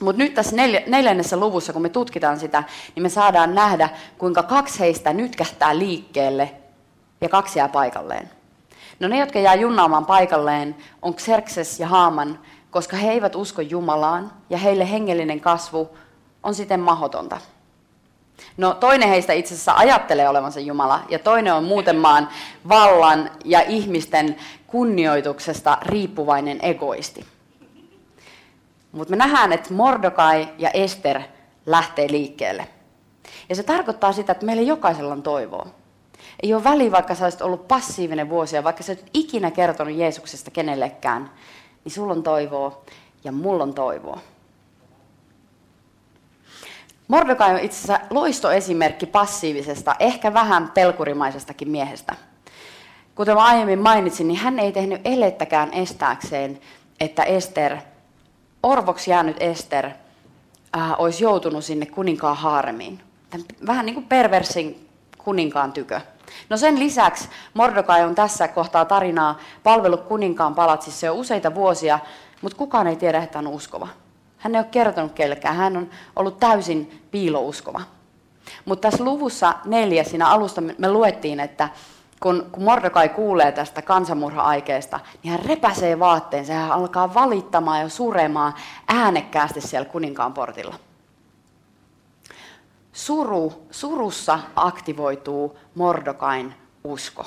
Mutta 0.00 0.22
nyt 0.22 0.34
tässä 0.34 0.56
neljännessä 0.86 1.36
luvussa, 1.36 1.72
kun 1.72 1.82
me 1.82 1.88
tutkitaan 1.88 2.40
sitä, 2.40 2.64
niin 2.94 3.02
me 3.02 3.08
saadaan 3.08 3.54
nähdä, 3.54 3.88
kuinka 4.18 4.42
kaksi 4.42 4.78
heistä 4.78 5.12
nytkähtää 5.12 5.78
liikkeelle 5.78 6.50
ja 7.20 7.28
kaksi 7.28 7.58
jää 7.58 7.68
paikalleen. 7.68 8.30
No 9.00 9.08
ne, 9.08 9.18
jotka 9.18 9.38
jää 9.38 9.54
junnaamaan 9.54 10.06
paikalleen, 10.06 10.76
on 11.02 11.14
Xerxes 11.14 11.80
ja 11.80 11.86
Haaman, 11.86 12.38
koska 12.70 12.96
he 12.96 13.10
eivät 13.10 13.34
usko 13.34 13.62
Jumalaan 13.62 14.32
ja 14.50 14.58
heille 14.58 14.90
hengellinen 14.90 15.40
kasvu 15.40 15.98
on 16.42 16.54
siten 16.54 16.80
mahdotonta. 16.80 17.40
No 18.56 18.74
toinen 18.74 19.08
heistä 19.08 19.32
itse 19.32 19.54
asiassa 19.54 19.74
ajattelee 19.76 20.28
olevansa 20.28 20.60
Jumala 20.60 21.00
ja 21.08 21.18
toinen 21.18 21.54
on 21.54 21.64
muuten 21.64 21.96
maan 21.96 22.28
vallan 22.68 23.30
ja 23.44 23.60
ihmisten 23.60 24.36
kunnioituksesta 24.66 25.78
riippuvainen 25.82 26.58
egoisti. 26.62 27.26
Mutta 28.92 29.10
me 29.10 29.16
nähdään, 29.16 29.52
että 29.52 29.74
Mordokai 29.74 30.48
ja 30.58 30.70
Ester 30.70 31.22
lähtee 31.66 32.10
liikkeelle. 32.10 32.68
Ja 33.48 33.56
se 33.56 33.62
tarkoittaa 33.62 34.12
sitä, 34.12 34.32
että 34.32 34.46
meillä 34.46 34.62
jokaisella 34.62 35.12
on 35.12 35.22
toivoa. 35.22 35.66
Ei 36.42 36.54
ole 36.54 36.64
väliä, 36.64 36.90
vaikka 36.90 37.14
sä 37.14 37.24
olisit 37.24 37.42
ollut 37.42 37.68
passiivinen 37.68 38.28
vuosia, 38.28 38.64
vaikka 38.64 38.82
sä 38.82 38.92
et 38.92 39.10
ikinä 39.14 39.50
kertonut 39.50 39.96
Jeesuksesta 39.96 40.50
kenellekään, 40.50 41.30
niin 41.84 41.92
sulla 41.92 42.12
on 42.12 42.22
toivoa 42.22 42.82
ja 43.24 43.32
mulla 43.32 43.62
on 43.62 43.74
toivoa. 43.74 44.20
Mordokai 47.08 47.54
on 47.54 47.60
itse 47.60 47.78
asiassa 47.78 48.06
loistoesimerkki 48.10 49.06
passiivisesta, 49.06 49.96
ehkä 49.98 50.34
vähän 50.34 50.70
pelkurimaisestakin 50.70 51.68
miehestä. 51.68 52.14
Kuten 53.14 53.34
mä 53.34 53.44
aiemmin 53.44 53.78
mainitsin, 53.78 54.28
niin 54.28 54.40
hän 54.40 54.58
ei 54.58 54.72
tehnyt 54.72 55.00
elettäkään 55.04 55.72
estääkseen, 55.72 56.60
että 57.00 57.22
Ester, 57.22 57.76
orvoksi 58.62 59.10
jäänyt 59.10 59.36
Ester, 59.40 59.86
äh, 60.76 60.92
olisi 60.98 61.24
joutunut 61.24 61.64
sinne 61.64 61.86
kuninkaan 61.86 62.36
haaremiin. 62.36 63.00
Vähän 63.66 63.86
niin 63.86 63.94
kuin 63.94 64.06
perversin 64.06 64.88
kuninkaan 65.18 65.72
tykö. 65.72 66.00
No 66.48 66.56
sen 66.56 66.78
lisäksi 66.78 67.28
Mordokai 67.54 68.04
on 68.04 68.14
tässä 68.14 68.48
kohtaa 68.48 68.84
tarinaa 68.84 69.38
palvellut 69.62 70.00
kuninkaan 70.00 70.54
palatsissa 70.54 71.06
jo 71.06 71.14
useita 71.14 71.54
vuosia, 71.54 71.98
mutta 72.42 72.58
kukaan 72.58 72.86
ei 72.86 72.96
tiedä, 72.96 73.22
että 73.22 73.38
hän 73.38 73.46
on 73.46 73.52
uskova. 73.52 73.88
Hän 74.38 74.54
ei 74.54 74.58
ole 74.58 74.68
kertonut 74.70 75.12
kellekään, 75.12 75.56
hän 75.56 75.76
on 75.76 75.90
ollut 76.16 76.40
täysin 76.40 77.02
piilouskova. 77.10 77.80
Mutta 78.64 78.90
tässä 78.90 79.04
luvussa 79.04 79.54
neljä, 79.64 80.04
siinä 80.04 80.28
alusta 80.28 80.60
me 80.78 80.90
luettiin, 80.90 81.40
että 81.40 81.68
kun, 82.20 82.46
kun 82.52 82.62
Mordokai 82.62 83.08
kuulee 83.08 83.52
tästä 83.52 83.82
kansanmurha-aikeesta, 83.82 85.00
niin 85.22 85.30
hän 85.30 85.44
repäsee 85.44 85.98
vaatteensa 85.98 86.52
ja 86.52 86.58
hän 86.58 86.72
alkaa 86.72 87.14
valittamaan 87.14 87.80
ja 87.80 87.88
suremaan 87.88 88.54
äänekkäästi 88.88 89.60
siellä 89.60 89.88
kuninkaan 89.88 90.32
portilla. 90.32 90.74
Suru, 92.98 93.52
surussa 93.70 94.38
aktivoituu 94.56 95.58
Mordokain 95.74 96.54
usko. 96.84 97.26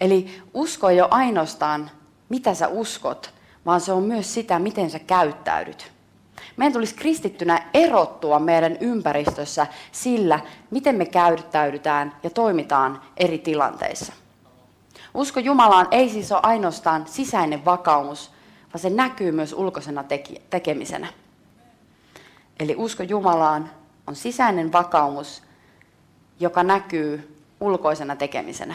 Eli 0.00 0.42
usko 0.54 0.88
ei 0.88 1.00
ole 1.00 1.08
ainoastaan, 1.10 1.90
mitä 2.28 2.54
sä 2.54 2.68
uskot, 2.68 3.34
vaan 3.66 3.80
se 3.80 3.92
on 3.92 4.02
myös 4.02 4.34
sitä, 4.34 4.58
miten 4.58 4.90
sä 4.90 4.98
käyttäydyt. 4.98 5.92
Meidän 6.56 6.72
tulisi 6.72 6.94
kristittynä 6.94 7.70
erottua 7.74 8.38
meidän 8.38 8.76
ympäristössä 8.80 9.66
sillä, 9.92 10.40
miten 10.70 10.96
me 10.96 11.06
käyttäydytään 11.06 12.16
ja 12.22 12.30
toimitaan 12.30 13.02
eri 13.16 13.38
tilanteissa. 13.38 14.12
Usko 15.14 15.40
Jumalaan 15.40 15.88
ei 15.90 16.08
siis 16.08 16.32
ole 16.32 16.40
ainoastaan 16.42 17.06
sisäinen 17.06 17.64
vakaumus, 17.64 18.30
vaan 18.72 18.80
se 18.80 18.90
näkyy 18.90 19.32
myös 19.32 19.52
ulkoisena 19.52 20.04
tekemisenä. 20.50 21.06
Eli 22.60 22.74
usko 22.76 23.02
Jumalaan 23.02 23.70
on 24.06 24.16
sisäinen 24.16 24.72
vakaumus, 24.72 25.42
joka 26.40 26.62
näkyy 26.62 27.36
ulkoisena 27.60 28.16
tekemisenä. 28.16 28.74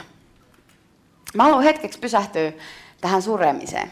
Mä 1.33 1.43
haluan 1.43 1.63
hetkeksi 1.63 1.99
pysähtyä 1.99 2.51
tähän 3.01 3.21
suremiseen. 3.21 3.91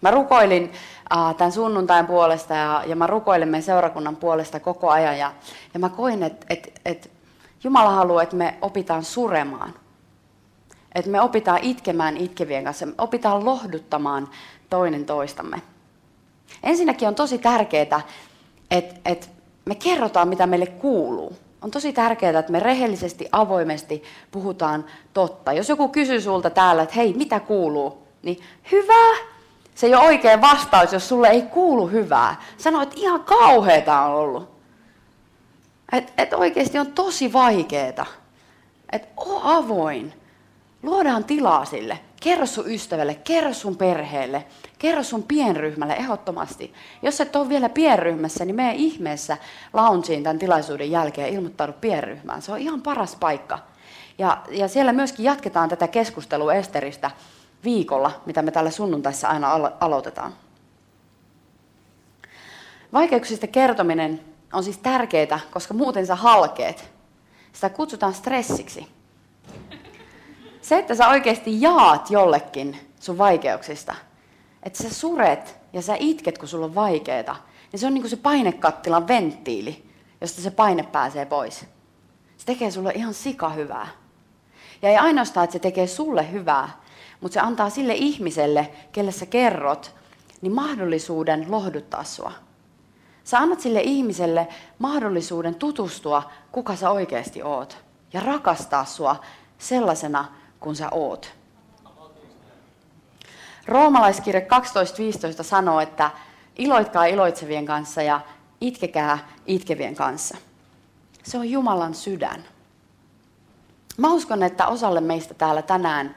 Mä 0.00 0.10
rukoilin 0.10 0.72
äh, 1.16 1.34
tämän 1.34 1.52
sunnuntain 1.52 2.06
puolesta 2.06 2.54
ja, 2.54 2.84
ja 2.86 2.96
mä 2.96 3.06
rukoilin 3.06 3.48
meidän 3.48 3.62
seurakunnan 3.62 4.16
puolesta 4.16 4.60
koko 4.60 4.90
ajan. 4.90 5.18
Ja, 5.18 5.32
ja 5.74 5.80
mä 5.80 5.88
koin, 5.88 6.22
että 6.22 6.46
et, 6.50 6.80
et 6.84 7.10
Jumala 7.64 7.90
haluaa, 7.90 8.22
että 8.22 8.36
me 8.36 8.58
opitaan 8.62 9.04
suremaan. 9.04 9.74
Että 10.94 11.10
me 11.10 11.20
opitaan 11.20 11.58
itkemään 11.62 12.16
itkevien 12.16 12.64
kanssa, 12.64 12.86
me 12.86 12.92
opitaan 12.98 13.44
lohduttamaan 13.44 14.28
toinen 14.70 15.06
toistamme. 15.06 15.62
Ensinnäkin 16.62 17.08
on 17.08 17.14
tosi 17.14 17.38
tärkeää, 17.38 18.00
että, 18.70 18.94
että 19.04 19.26
me 19.64 19.74
kerrotaan, 19.74 20.28
mitä 20.28 20.46
meille 20.46 20.66
kuuluu. 20.66 21.36
On 21.62 21.70
tosi 21.70 21.92
tärkeää, 21.92 22.38
että 22.38 22.52
me 22.52 22.60
rehellisesti, 22.60 23.28
avoimesti 23.32 24.02
puhutaan 24.30 24.84
totta. 25.14 25.52
Jos 25.52 25.68
joku 25.68 25.88
kysyy 25.88 26.20
sulta 26.20 26.50
täällä, 26.50 26.82
että 26.82 26.94
hei, 26.94 27.14
mitä 27.14 27.40
kuuluu, 27.40 28.06
niin 28.22 28.40
hyvä. 28.72 29.16
Se 29.74 29.86
ei 29.86 29.94
ole 29.94 30.06
oikea 30.06 30.40
vastaus, 30.40 30.92
jos 30.92 31.08
sulle 31.08 31.28
ei 31.28 31.42
kuulu 31.42 31.86
hyvää. 31.86 32.42
Sano, 32.56 32.82
että 32.82 32.94
ihan 32.98 33.20
kauheeta 33.20 34.00
on 34.00 34.14
ollut. 34.14 34.48
Että 35.92 36.12
et 36.22 36.32
oikeasti 36.32 36.78
on 36.78 36.86
tosi 36.86 37.32
vaikeeta. 37.32 38.06
Että 38.92 39.08
oo 39.16 39.40
avoin. 39.44 40.12
Luodaan 40.86 41.24
tilaa 41.24 41.64
sille. 41.64 41.98
Kerro 42.20 42.46
sun 42.46 42.70
ystävälle, 42.70 43.14
kerro 43.14 43.52
sun 43.52 43.76
perheelle, 43.76 44.44
kerro 44.78 45.02
sun 45.02 45.22
pienryhmälle 45.22 45.94
ehdottomasti. 45.94 46.74
Jos 47.02 47.20
et 47.20 47.36
ole 47.36 47.48
vielä 47.48 47.68
pienryhmässä, 47.68 48.44
niin 48.44 48.56
mene 48.56 48.74
ihmeessä 48.74 49.36
loungeen 49.72 50.22
tämän 50.22 50.38
tilaisuuden 50.38 50.90
jälkeen 50.90 51.28
ja 51.28 51.34
ilmoittaudu 51.34 51.72
pienryhmään. 51.72 52.42
Se 52.42 52.52
on 52.52 52.58
ihan 52.58 52.82
paras 52.82 53.16
paikka. 53.16 53.58
Ja, 54.18 54.42
ja 54.50 54.68
siellä 54.68 54.92
myöskin 54.92 55.24
jatketaan 55.24 55.68
tätä 55.68 55.88
keskustelua 55.88 56.54
Esteristä 56.54 57.10
viikolla, 57.64 58.20
mitä 58.26 58.42
me 58.42 58.50
tällä 58.50 58.70
sunnuntaissa 58.70 59.28
aina 59.28 59.54
alo- 59.54 59.76
aloitetaan. 59.80 60.34
Vaikeuksista 62.92 63.46
kertominen 63.46 64.20
on 64.52 64.64
siis 64.64 64.78
tärkeää, 64.78 65.40
koska 65.50 65.74
muuten 65.74 66.06
sä 66.06 66.14
halkeet. 66.14 66.90
Sitä 67.52 67.68
kutsutaan 67.68 68.14
stressiksi. 68.14 68.96
Se, 70.66 70.78
että 70.78 70.94
sä 70.94 71.08
oikeasti 71.08 71.60
jaat 71.60 72.10
jollekin 72.10 72.76
sun 73.00 73.18
vaikeuksista, 73.18 73.94
että 74.62 74.82
sä 74.82 74.94
suret 74.94 75.56
ja 75.72 75.82
sä 75.82 75.96
itket, 75.98 76.38
kun 76.38 76.48
sulla 76.48 76.66
on 76.66 76.74
vaikeeta, 76.74 77.36
niin 77.72 77.80
se 77.80 77.86
on 77.86 77.94
niin 77.94 78.02
kuin 78.02 78.10
se 78.10 78.16
painekattilan 78.16 79.08
venttiili, 79.08 79.88
josta 80.20 80.42
se 80.42 80.50
paine 80.50 80.82
pääsee 80.82 81.26
pois. 81.26 81.60
Se 82.36 82.46
tekee 82.46 82.70
sulle 82.70 82.92
ihan 82.94 83.14
sika 83.14 83.48
hyvää. 83.48 83.88
Ja 84.82 84.88
ei 84.88 84.96
ainoastaan, 84.96 85.44
että 85.44 85.52
se 85.52 85.58
tekee 85.58 85.86
sulle 85.86 86.32
hyvää, 86.32 86.68
mutta 87.20 87.34
se 87.34 87.40
antaa 87.40 87.70
sille 87.70 87.94
ihmiselle, 87.94 88.70
kelle 88.92 89.12
sä 89.12 89.26
kerrot, 89.26 89.94
niin 90.40 90.52
mahdollisuuden 90.52 91.46
lohduttaa 91.48 92.04
sua. 92.04 92.32
Sä 93.24 93.38
annat 93.38 93.60
sille 93.60 93.80
ihmiselle 93.80 94.48
mahdollisuuden 94.78 95.54
tutustua, 95.54 96.30
kuka 96.52 96.76
sä 96.76 96.90
oikeasti 96.90 97.42
oot. 97.42 97.78
Ja 98.12 98.20
rakastaa 98.20 98.84
sua 98.84 99.16
sellaisena, 99.58 100.24
kun 100.60 100.76
sä 100.76 100.88
oot. 100.90 101.34
Roomalaiskirja 103.66 104.40
12.15 104.40 105.42
sanoo, 105.42 105.80
että 105.80 106.10
iloitkaa 106.56 107.04
iloitsevien 107.04 107.66
kanssa 107.66 108.02
ja 108.02 108.20
itkekää 108.60 109.18
itkevien 109.46 109.94
kanssa. 109.94 110.36
Se 111.22 111.38
on 111.38 111.50
Jumalan 111.50 111.94
sydän. 111.94 112.44
Mä 113.96 114.12
uskon, 114.12 114.42
että 114.42 114.66
osalle 114.66 115.00
meistä 115.00 115.34
täällä 115.34 115.62
tänään 115.62 116.16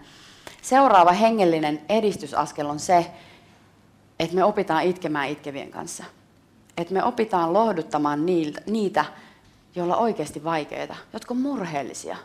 seuraava 0.61 1.11
hengellinen 1.11 1.81
edistysaskel 1.89 2.69
on 2.69 2.79
se, 2.79 3.11
että 4.19 4.35
me 4.35 4.43
opitaan 4.43 4.83
itkemään 4.83 5.29
itkevien 5.29 5.71
kanssa. 5.71 6.03
Että 6.77 6.93
me 6.93 7.03
opitaan 7.03 7.53
lohduttamaan 7.53 8.25
niitä, 8.65 9.05
joilla 9.75 9.95
on 9.95 10.03
oikeasti 10.03 10.43
vaikeita, 10.43 10.95
jotka 11.13 11.33
on 11.33 11.41
murheellisia, 11.41 12.17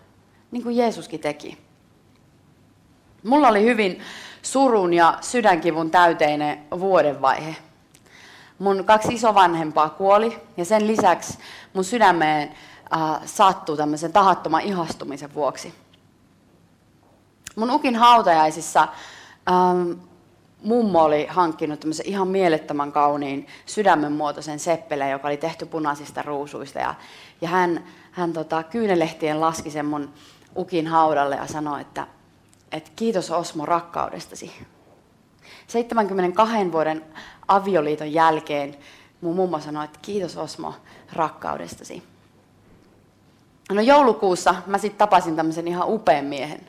niin 0.50 0.62
kuin 0.62 0.76
Jeesuskin 0.76 1.20
teki. 1.20 1.63
Mulla 3.24 3.48
oli 3.48 3.62
hyvin 3.62 4.00
surun 4.42 4.94
ja 4.94 5.18
sydänkivun 5.20 5.90
täyteinen 5.90 6.66
vuodenvaihe. 6.78 7.56
Mun 8.58 8.84
kaksi 8.84 9.14
isovanhempaa 9.14 9.88
kuoli 9.88 10.38
ja 10.56 10.64
sen 10.64 10.86
lisäksi 10.86 11.38
mun 11.72 11.84
sydämeen 11.84 12.54
äh, 12.96 13.20
sattui 13.24 13.76
tämmöisen 13.76 14.12
tahattoman 14.12 14.60
ihastumisen 14.60 15.34
vuoksi. 15.34 15.74
Mun 17.56 17.70
ukin 17.70 17.96
hautajaisissa 17.96 18.88
ähm, 19.50 19.92
mummo 20.62 21.02
oli 21.02 21.26
hankkinut 21.26 21.80
tämmöisen 21.80 22.08
ihan 22.08 22.28
mielettömän 22.28 22.92
kauniin 22.92 23.46
sydämenmuotoisen 23.66 24.58
seppeleen, 24.58 25.10
joka 25.10 25.28
oli 25.28 25.36
tehty 25.36 25.66
punaisista 25.66 26.22
ruusuista. 26.22 26.78
Ja, 26.78 26.94
ja 27.40 27.48
hän, 27.48 27.84
hän 28.10 28.32
tota, 28.32 28.62
kyynelehtien 28.62 29.40
laski 29.40 29.70
sen 29.70 29.86
mun 29.86 30.12
ukin 30.56 30.86
haudalle 30.86 31.36
ja 31.36 31.46
sanoi, 31.46 31.80
että, 31.80 32.06
että 32.74 32.90
kiitos 32.96 33.30
Osmo 33.30 33.66
rakkaudestasi. 33.66 34.52
72 35.66 36.72
vuoden 36.72 37.04
avioliiton 37.48 38.12
jälkeen 38.12 38.76
mun 39.20 39.36
mummo 39.36 39.60
sanoi, 39.60 39.84
että 39.84 39.98
kiitos 40.02 40.36
Osmo 40.36 40.74
rakkaudestasi. 41.12 42.02
No 43.72 43.80
joulukuussa 43.80 44.54
mä 44.66 44.78
sitten 44.78 44.98
tapasin 44.98 45.36
tämmöisen 45.36 45.68
ihan 45.68 45.88
upean 45.88 46.24
miehen. 46.24 46.60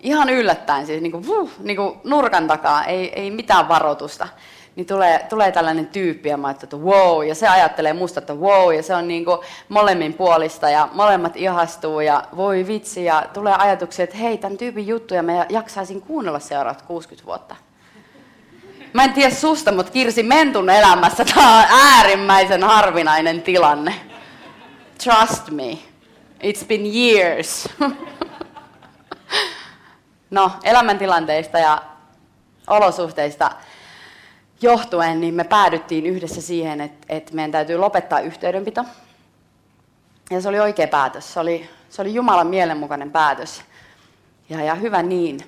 Ihan 0.00 0.28
yllättäen 0.28 0.86
siis, 0.86 1.02
niin 1.02 1.12
kuin, 1.12 1.26
vuh, 1.26 1.50
niin 1.58 1.76
kuin 1.76 2.00
nurkan 2.04 2.48
takaa, 2.48 2.84
ei, 2.84 3.20
ei 3.20 3.30
mitään 3.30 3.68
varoitusta. 3.68 4.28
Niin 4.76 4.86
tulee, 4.86 5.26
tulee 5.28 5.52
tällainen 5.52 5.86
tyyppi 5.86 6.28
ja 6.28 6.36
mä 6.36 6.50
että 6.50 6.76
wow, 6.76 7.26
ja 7.26 7.34
se 7.34 7.48
ajattelee 7.48 7.92
musta, 7.92 8.20
että 8.20 8.34
wow, 8.34 8.74
ja 8.74 8.82
se 8.82 8.94
on 8.94 9.08
niin 9.08 9.24
kuin 9.24 9.38
molemmin 9.68 10.14
puolista 10.14 10.70
ja 10.70 10.88
molemmat 10.92 11.36
ihastuu 11.36 12.00
ja 12.00 12.24
voi 12.36 12.66
vitsi 12.66 13.04
ja 13.04 13.24
tulee 13.32 13.54
ajatuksia, 13.54 14.04
että 14.04 14.16
hei, 14.16 14.38
tämän 14.38 14.58
tyypin 14.58 14.86
juttuja 14.86 15.22
mä 15.22 15.46
jaksaisin 15.48 16.02
kuunnella 16.02 16.38
seuraavat 16.38 16.82
60 16.82 17.26
vuotta. 17.26 17.56
Mä 18.92 19.04
en 19.04 19.12
tiedä 19.12 19.34
susta, 19.34 19.72
mutta 19.72 19.92
Kirsi 19.92 20.22
Mentun 20.22 20.70
elämässä 20.70 21.24
tämä 21.24 21.58
on 21.58 21.64
äärimmäisen 21.70 22.62
harvinainen 22.62 23.42
tilanne. 23.42 23.94
Trust 25.04 25.50
me. 25.50 25.78
It's 26.42 26.66
been 26.66 26.96
years. 26.96 27.68
no, 30.30 30.52
elämäntilanteista 30.64 31.58
ja 31.58 31.82
olosuhteista 32.66 33.50
johtuen, 34.62 35.20
niin 35.20 35.34
me 35.34 35.44
päädyttiin 35.44 36.06
yhdessä 36.06 36.40
siihen, 36.40 36.80
että, 36.80 37.06
että 37.08 37.34
meidän 37.34 37.52
täytyy 37.52 37.76
lopettaa 37.76 38.20
yhteydenpito. 38.20 38.84
Ja 40.30 40.40
se 40.40 40.48
oli 40.48 40.60
oikea 40.60 40.88
päätös. 40.88 41.32
Se 41.32 41.40
oli, 41.40 41.70
se 41.88 42.02
oli 42.02 42.14
Jumalan 42.14 42.46
mielenmukainen 42.46 43.10
päätös. 43.10 43.62
Ja, 44.48 44.64
ja 44.64 44.74
hyvä 44.74 45.02
niin. 45.02 45.40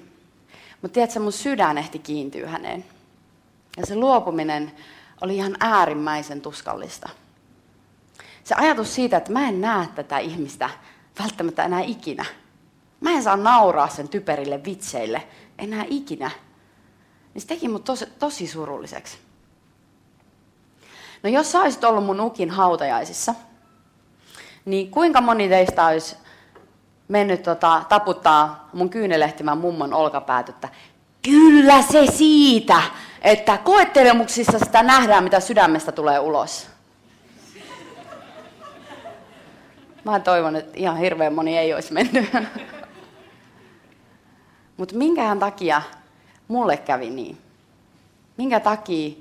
Mutta 0.82 0.94
tiedätkö, 0.94 1.20
mun 1.20 1.32
sydän 1.32 1.78
ehti 1.78 1.98
kiintyä 1.98 2.48
häneen. 2.48 2.84
Ja 3.76 3.86
se 3.86 3.94
luopuminen 3.94 4.72
oli 5.20 5.36
ihan 5.36 5.56
äärimmäisen 5.60 6.40
tuskallista. 6.40 7.08
Se 8.44 8.54
ajatus 8.54 8.94
siitä, 8.94 9.16
että 9.16 9.32
mä 9.32 9.48
en 9.48 9.60
näe 9.60 9.88
tätä 9.94 10.18
ihmistä 10.18 10.70
välttämättä 11.18 11.64
enää 11.64 11.80
ikinä. 11.80 12.24
Mä 13.00 13.10
en 13.10 13.22
saa 13.22 13.36
nauraa 13.36 13.88
sen 13.88 14.08
typerille 14.08 14.64
vitseille 14.64 15.22
enää 15.58 15.84
ikinä. 15.88 16.30
Niin 17.34 17.42
se 17.42 17.48
teki 17.48 17.68
mut 17.68 17.84
tosi, 17.84 18.06
tosi 18.18 18.46
surulliseksi. 18.46 19.18
No 21.22 21.30
jos 21.30 21.52
sä 21.52 21.60
olisit 21.60 21.84
ollut 21.84 22.04
mun 22.04 22.20
ukin 22.20 22.50
hautajaisissa, 22.50 23.34
niin 24.64 24.90
kuinka 24.90 25.20
moni 25.20 25.48
teistä 25.48 25.86
olisi 25.86 26.16
mennyt 27.08 27.42
tota, 27.42 27.82
taputtaa 27.88 28.68
mun 28.72 28.90
kyynelehtimän 28.90 29.58
mummon 29.58 29.94
olkapäätöttä? 29.94 30.68
Kyllä 31.22 31.82
se 31.82 32.06
siitä, 32.06 32.82
että 33.22 33.58
koettelemuksissa 33.58 34.58
sitä 34.58 34.82
nähdään, 34.82 35.24
mitä 35.24 35.40
sydämestä 35.40 35.92
tulee 35.92 36.18
ulos. 36.18 36.66
Mä 40.04 40.20
toivon, 40.20 40.56
että 40.56 40.72
ihan 40.76 40.96
hirveän 40.96 41.34
moni 41.34 41.58
ei 41.58 41.74
olisi 41.74 41.92
mennyt. 41.92 42.30
Mutta 44.76 44.94
minkähän 44.94 45.38
takia 45.38 45.82
mulle 46.48 46.76
kävi 46.76 47.10
niin? 47.10 47.38
Minkä 48.36 48.60
takia, 48.60 49.14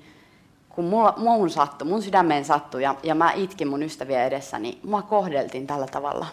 kun 0.70 0.86
mulla, 0.86 1.14
mun 1.18 1.50
sattui, 1.50 1.88
mun 1.88 2.02
sydämeen 2.02 2.46
sattui 2.46 2.84
ja, 2.84 2.96
ja 3.04 3.16
mä 3.16 3.32
itkin 3.32 3.68
mun 3.68 3.84
ystäviä 3.84 4.26
edessä, 4.26 4.60
niin 4.60 4.80
mua 4.84 5.02
kohdeltiin 5.02 5.68
tällä 5.68 5.88
tavalla. 5.88 6.28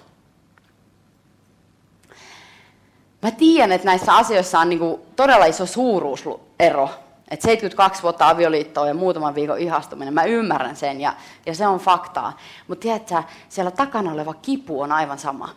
Mä 3.22 3.30
tiedän, 3.30 3.72
että 3.72 3.86
näissä 3.86 4.16
asioissa 4.16 4.60
on 4.60 4.68
niinku 4.68 5.06
todella 5.16 5.44
iso 5.44 5.66
suuruusero. 5.66 6.90
Et 7.30 7.42
72 7.42 8.02
vuotta 8.02 8.28
avioliittoa 8.28 8.88
ja 8.88 8.94
muutaman 8.94 9.34
viikon 9.34 9.58
ihastuminen, 9.58 10.14
mä 10.14 10.24
ymmärrän 10.24 10.76
sen 10.76 11.00
ja, 11.00 11.14
ja 11.46 11.54
se 11.54 11.66
on 11.66 11.78
faktaa. 11.78 12.38
Mutta 12.68 12.82
tiedätkö, 12.82 13.22
siellä 13.48 13.70
takana 13.70 14.12
oleva 14.12 14.34
kipu 14.34 14.80
on 14.80 14.92
aivan 14.92 15.18
sama. 15.18 15.48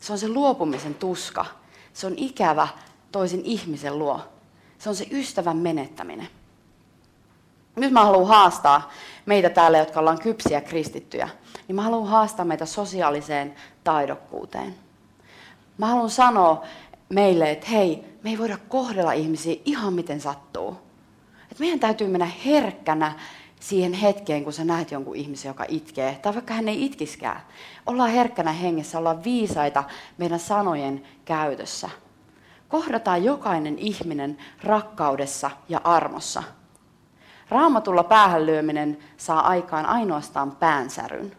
Se 0.00 0.12
on 0.12 0.18
se 0.18 0.28
luopumisen 0.28 0.94
tuska. 0.94 1.44
Se 1.92 2.06
on 2.06 2.14
ikävä 2.16 2.68
toisen 3.12 3.44
ihmisen 3.44 3.98
luo. 3.98 4.20
Se 4.78 4.88
on 4.88 4.96
se 4.96 5.06
ystävän 5.10 5.56
menettäminen. 5.56 6.28
Nyt 7.76 7.92
mä 7.92 8.04
haluan 8.04 8.28
haastaa 8.28 8.90
meitä 9.26 9.50
täällä, 9.50 9.78
jotka 9.78 10.00
ollaan 10.00 10.18
kypsiä 10.18 10.60
kristittyjä, 10.60 11.28
niin 11.68 11.76
mä 11.76 11.82
haluan 11.82 12.08
haastaa 12.08 12.44
meitä 12.44 12.66
sosiaaliseen 12.66 13.54
taidokkuuteen. 13.84 14.74
Mä 15.78 15.86
haluan 15.86 16.10
sanoa 16.10 16.64
meille, 17.08 17.50
että 17.50 17.66
hei, 17.66 18.04
me 18.22 18.30
ei 18.30 18.38
voida 18.38 18.58
kohdella 18.68 19.12
ihmisiä 19.12 19.56
ihan 19.64 19.92
miten 19.92 20.20
sattuu. 20.20 20.76
Et 21.52 21.58
meidän 21.58 21.80
täytyy 21.80 22.08
mennä 22.08 22.30
herkkänä 22.44 23.12
siihen 23.60 23.92
hetkeen, 23.92 24.44
kun 24.44 24.52
sä 24.52 24.64
näet 24.64 24.90
jonkun 24.90 25.16
ihmisen, 25.16 25.50
joka 25.50 25.64
itkee, 25.68 26.18
tai 26.22 26.34
vaikka 26.34 26.54
hän 26.54 26.68
ei 26.68 26.84
itkiskään. 26.84 27.40
Ollaan 27.86 28.10
herkkänä 28.10 28.52
hengessä, 28.52 28.98
ollaan 28.98 29.24
viisaita 29.24 29.84
meidän 30.18 30.40
sanojen 30.40 31.02
käytössä. 31.24 31.90
Kohdataan 32.72 33.24
jokainen 33.24 33.78
ihminen 33.78 34.38
rakkaudessa 34.62 35.50
ja 35.68 35.80
armossa. 35.84 36.42
Raamatulla 37.48 38.04
päähän 38.04 38.46
lyöminen 38.46 38.98
saa 39.16 39.48
aikaan 39.48 39.86
ainoastaan 39.86 40.56
päänsäryn, 40.56 41.36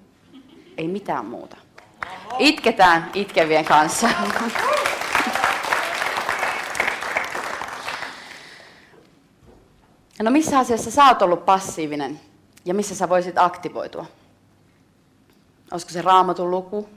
ei 0.77 0.87
mitään 0.87 1.25
muuta. 1.25 1.57
Itketään 2.39 3.11
itkevien 3.13 3.65
kanssa. 3.65 4.09
No 10.23 10.31
missä 10.31 10.59
asiassa 10.59 10.91
sä 10.91 11.05
oot 11.05 11.21
ollut 11.21 11.45
passiivinen 11.45 12.19
ja 12.65 12.73
missä 12.73 12.95
sä 12.95 13.09
voisit 13.09 13.37
aktivoitua? 13.37 14.05
Olisiko 15.71 15.91
se 15.91 16.01
raamatun 16.01 16.51
luku? 16.51 16.89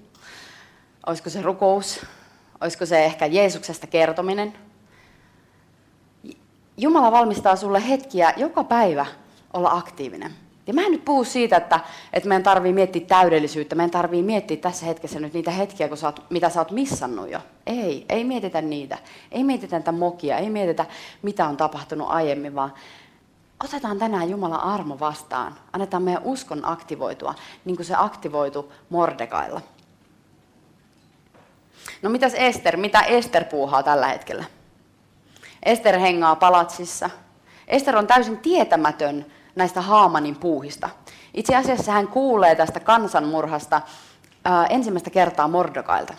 Olisiko 1.06 1.30
se 1.30 1.42
rukous? 1.42 2.06
Olisiko 2.60 2.86
se 2.86 3.04
ehkä 3.04 3.26
Jeesuksesta 3.26 3.86
kertominen? 3.86 4.52
Jumala 6.76 7.12
valmistaa 7.12 7.56
sulle 7.56 7.88
hetkiä 7.88 8.34
joka 8.36 8.64
päivä 8.64 9.06
olla 9.52 9.70
aktiivinen. 9.70 10.32
Ja 10.66 10.74
mä 10.74 10.82
en 10.82 10.92
nyt 10.92 11.04
puhu 11.04 11.24
siitä, 11.24 11.56
että, 11.56 11.80
että 12.12 12.28
meidän 12.28 12.42
tarvii 12.42 12.72
miettiä 12.72 13.06
täydellisyyttä, 13.06 13.74
meidän 13.74 13.90
tarvii 13.90 14.22
miettiä 14.22 14.56
tässä 14.56 14.86
hetkessä 14.86 15.20
nyt 15.20 15.32
niitä 15.32 15.50
hetkiä, 15.50 15.88
kun 15.88 15.96
sä 15.96 16.06
oot, 16.06 16.22
mitä 16.30 16.50
sä 16.50 16.60
oot 16.60 16.70
missannut 16.70 17.30
jo. 17.30 17.40
Ei, 17.66 18.06
ei 18.08 18.24
mietitä 18.24 18.62
niitä. 18.62 18.98
Ei 19.32 19.44
mietitä 19.44 19.78
tätä 19.80 19.92
mokia, 19.92 20.38
ei 20.38 20.50
mietitä 20.50 20.86
mitä 21.22 21.46
on 21.46 21.56
tapahtunut 21.56 22.10
aiemmin, 22.10 22.54
vaan 22.54 22.72
otetaan 23.64 23.98
tänään 23.98 24.30
Jumalan 24.30 24.60
armo 24.60 25.00
vastaan. 25.00 25.54
Annetaan 25.72 26.02
meidän 26.02 26.22
uskon 26.24 26.60
aktivoitua, 26.64 27.34
niin 27.64 27.76
kuin 27.76 27.86
se 27.86 27.94
aktivoitu 27.96 28.72
Mordekailla. 28.90 29.60
No 32.02 32.10
mitäs 32.10 32.34
Ester, 32.34 32.76
mitä 32.76 33.00
Ester 33.00 33.44
puuhaa 33.44 33.82
tällä 33.82 34.08
hetkellä? 34.08 34.44
Ester 35.62 35.98
hengaa 35.98 36.36
palatsissa. 36.36 37.10
Ester 37.68 37.96
on 37.96 38.06
täysin 38.06 38.38
tietämätön 38.38 39.26
näistä 39.56 39.80
Haamanin 39.80 40.36
puuhista. 40.36 40.90
Itse 41.34 41.56
asiassa 41.56 41.92
hän 41.92 42.08
kuulee 42.08 42.54
tästä 42.54 42.80
kansanmurhasta 42.80 43.80
ää, 44.44 44.66
ensimmäistä 44.66 45.10
kertaa 45.10 45.48
Mordokailta. 45.48 46.14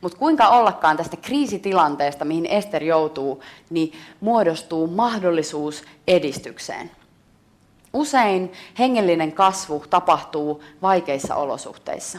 Mutta 0.00 0.18
kuinka 0.18 0.48
ollakaan 0.48 0.96
tästä 0.96 1.16
kriisitilanteesta, 1.16 2.24
mihin 2.24 2.46
Ester 2.46 2.82
joutuu, 2.82 3.42
niin 3.70 3.92
muodostuu 4.20 4.86
mahdollisuus 4.86 5.84
edistykseen. 6.08 6.90
Usein 7.92 8.52
hengellinen 8.78 9.32
kasvu 9.32 9.84
tapahtuu 9.90 10.64
vaikeissa 10.82 11.34
olosuhteissa. 11.34 12.18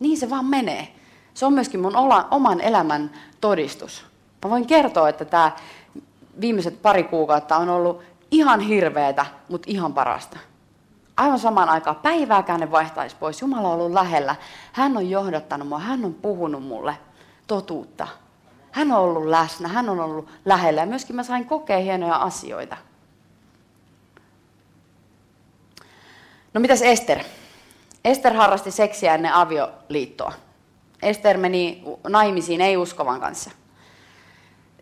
Niin 0.00 0.18
se 0.18 0.30
vaan 0.30 0.44
menee. 0.44 0.88
Se 1.34 1.46
on 1.46 1.52
myöskin 1.52 1.80
mun 1.80 1.96
oman 2.30 2.60
elämän 2.60 3.10
todistus. 3.40 4.04
Mä 4.44 4.50
voin 4.50 4.66
kertoa, 4.66 5.08
että 5.08 5.24
tämä 5.24 5.52
viimeiset 6.40 6.82
pari 6.82 7.02
kuukautta 7.02 7.56
on 7.56 7.68
ollut 7.68 8.02
ihan 8.30 8.60
hirveätä, 8.60 9.26
mutta 9.48 9.70
ihan 9.70 9.94
parasta. 9.94 10.38
Aivan 11.16 11.38
samaan 11.38 11.68
aikaan 11.68 11.96
päivääkään 11.96 12.60
ne 12.60 12.70
vaihtaisi 12.70 13.16
pois. 13.16 13.40
Jumala 13.40 13.68
on 13.68 13.74
ollut 13.74 13.92
lähellä. 13.92 14.36
Hän 14.72 14.96
on 14.96 15.10
johdattanut 15.10 15.68
mua, 15.68 15.78
hän 15.78 16.04
on 16.04 16.14
puhunut 16.14 16.62
mulle 16.62 16.96
totuutta. 17.46 18.08
Hän 18.70 18.92
on 18.92 18.98
ollut 18.98 19.26
läsnä, 19.26 19.68
hän 19.68 19.88
on 19.88 20.00
ollut 20.00 20.28
lähellä 20.44 20.80
ja 20.80 20.86
myöskin 20.86 21.16
mä 21.16 21.22
sain 21.22 21.44
kokea 21.46 21.78
hienoja 21.78 22.16
asioita. 22.16 22.76
No 26.54 26.60
mitäs 26.60 26.82
Ester? 26.82 27.18
Ester 28.04 28.34
harrasti 28.34 28.70
seksiä 28.70 29.14
ennen 29.14 29.32
avioliittoa. 29.32 30.32
Ester 31.04 31.38
meni 31.38 31.84
naimisiin 32.08 32.60
ei-uskovan 32.60 33.20
kanssa. 33.20 33.50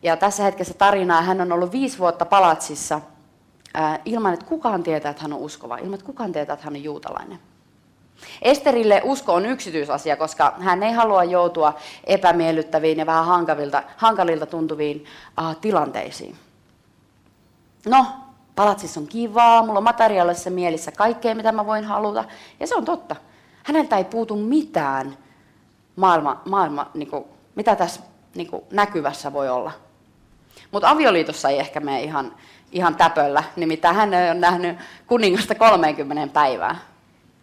Ja 0.02 0.16
tässä 0.16 0.42
hetkessä 0.42 0.74
tarinaa 0.74 1.22
hän 1.22 1.40
on 1.40 1.52
ollut 1.52 1.72
viisi 1.72 1.98
vuotta 1.98 2.24
palatsissa 2.24 3.00
ää, 3.74 3.98
ilman, 4.04 4.35
että 4.35 4.46
kukaan 4.46 4.82
tietää, 4.82 5.11
että 5.11 5.22
hän 5.22 5.32
on 5.32 5.38
uskova, 5.38 5.76
ilman, 5.76 5.94
että 5.94 6.06
kukaan 6.06 6.32
tietää, 6.32 6.54
että 6.54 6.64
hän 6.64 6.74
on 6.74 6.85
juutalainen. 6.85 7.38
Esterille 8.42 9.00
usko 9.04 9.35
on 9.35 9.46
yksityisasia, 9.46 10.16
koska 10.16 10.54
hän 10.58 10.82
ei 10.82 10.92
halua 10.92 11.24
joutua 11.24 11.74
epämiellyttäviin 12.04 12.98
ja 12.98 13.06
vähän 13.06 13.26
hankalilta, 13.26 13.82
hankalilta 13.96 14.46
tuntuviin 14.46 15.04
uh, 15.40 15.56
tilanteisiin. 15.56 16.37
No, 17.87 18.06
palatsissa 18.54 19.00
on 19.00 19.06
kivaa, 19.06 19.66
mulla 19.66 19.78
on 19.78 19.85
materiaalisessa 19.85 20.50
mielessä 20.50 20.92
kaikkea, 20.92 21.35
mitä 21.35 21.52
mä 21.52 21.66
voin 21.66 21.85
haluta. 21.85 22.24
Ja 22.61 22.66
se 22.66 22.74
on 22.74 22.85
totta. 22.85 23.16
Häneltä 23.62 23.96
ei 23.96 24.04
puutu 24.04 24.37
mitään 24.37 25.16
maailma, 25.96 26.42
maailma 26.44 26.90
niin 26.94 27.11
kuin, 27.11 27.24
mitä 27.55 27.76
tässä 27.76 28.00
niin 28.35 28.46
kuin, 28.50 28.62
näkyvässä 28.70 29.33
voi 29.33 29.48
olla. 29.48 29.72
Mutta 30.70 30.90
avioliitossa 30.90 31.48
ei 31.48 31.59
ehkä 31.59 31.81
mene 31.81 32.02
ihan, 32.02 32.35
ihan 32.72 32.96
täpöllä, 32.96 33.44
nimittäin 33.57 33.96
hän 33.96 34.11
on 34.31 34.40
nähnyt 34.40 34.78
kuningasta 35.07 35.55
30 35.55 36.33
päivää. 36.33 36.76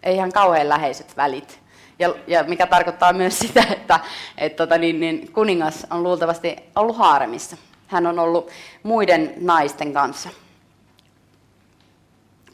Ei 0.03 0.15
ihan 0.15 0.31
kauhean 0.31 0.69
läheiset 0.69 1.17
välit. 1.17 1.59
Ja, 1.99 2.15
ja 2.27 2.43
mikä 2.43 2.67
tarkoittaa 2.67 3.13
myös 3.13 3.39
sitä, 3.39 3.63
että 3.69 3.99
et, 4.37 4.55
tota, 4.55 4.77
niin, 4.77 4.99
niin, 4.99 5.31
kuningas 5.33 5.87
on 5.89 6.03
luultavasti 6.03 6.55
ollut 6.75 6.97
haaremissa. 6.97 7.57
Hän 7.87 8.07
on 8.07 8.19
ollut 8.19 8.49
muiden 8.83 9.33
naisten 9.37 9.93
kanssa. 9.93 10.29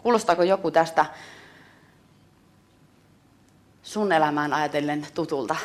Kuulostaako 0.03 0.43
joku 0.43 0.71
tästä 0.71 1.05
sun 3.83 4.11
elämään 4.11 4.53
ajatellen 4.53 5.07
tutulta? 5.13 5.55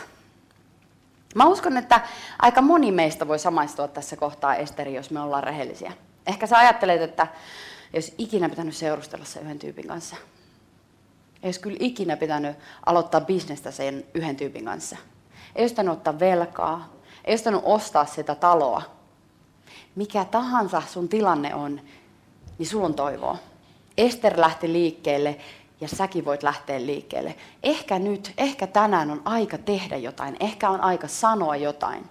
Mä 1.34 1.46
uskon, 1.46 1.76
että 1.76 2.00
aika 2.38 2.62
moni 2.62 2.92
meistä 2.92 3.28
voi 3.28 3.38
samaistua 3.38 3.88
tässä 3.88 4.16
kohtaa 4.16 4.54
Esteri, 4.54 4.94
jos 4.94 5.10
me 5.10 5.20
ollaan 5.20 5.44
rehellisiä. 5.44 5.92
Ehkä 6.26 6.46
sä 6.46 6.58
ajattelet, 6.58 7.02
että 7.02 7.26
jos 7.92 8.14
ikinä 8.18 8.48
pitänyt 8.48 8.76
seurustella 8.76 9.24
sen 9.24 9.42
yhden 9.42 9.58
tyypin 9.58 9.86
kanssa. 9.86 10.16
Ei 11.42 11.46
olisi 11.48 11.60
kyllä 11.60 11.76
ikinä 11.80 12.16
pitänyt 12.16 12.56
aloittaa 12.86 13.20
bisnestä 13.20 13.70
sen 13.70 14.04
yhden 14.14 14.36
tyypin 14.36 14.64
kanssa. 14.64 14.96
Ei 15.56 15.62
olisi 15.62 15.88
ottaa 15.90 16.18
velkaa. 16.18 16.92
Ei 17.24 17.32
olisi 17.32 17.50
ostaa 17.62 18.06
sitä 18.06 18.34
taloa. 18.34 18.82
Mikä 19.96 20.24
tahansa 20.24 20.82
sun 20.86 21.08
tilanne 21.08 21.54
on, 21.54 21.80
niin 22.58 22.66
sulla 22.66 22.86
on 22.86 22.94
toivoa. 22.94 23.38
Ester 23.98 24.40
lähti 24.40 24.72
liikkeelle 24.72 25.36
ja 25.80 25.88
säkin 25.88 26.24
voit 26.24 26.42
lähteä 26.42 26.86
liikkeelle. 26.86 27.34
Ehkä 27.62 27.98
nyt, 27.98 28.32
ehkä 28.38 28.66
tänään 28.66 29.10
on 29.10 29.22
aika 29.24 29.58
tehdä 29.58 29.96
jotain, 29.96 30.36
ehkä 30.40 30.70
on 30.70 30.80
aika 30.80 31.08
sanoa 31.08 31.56
jotain. 31.56 32.08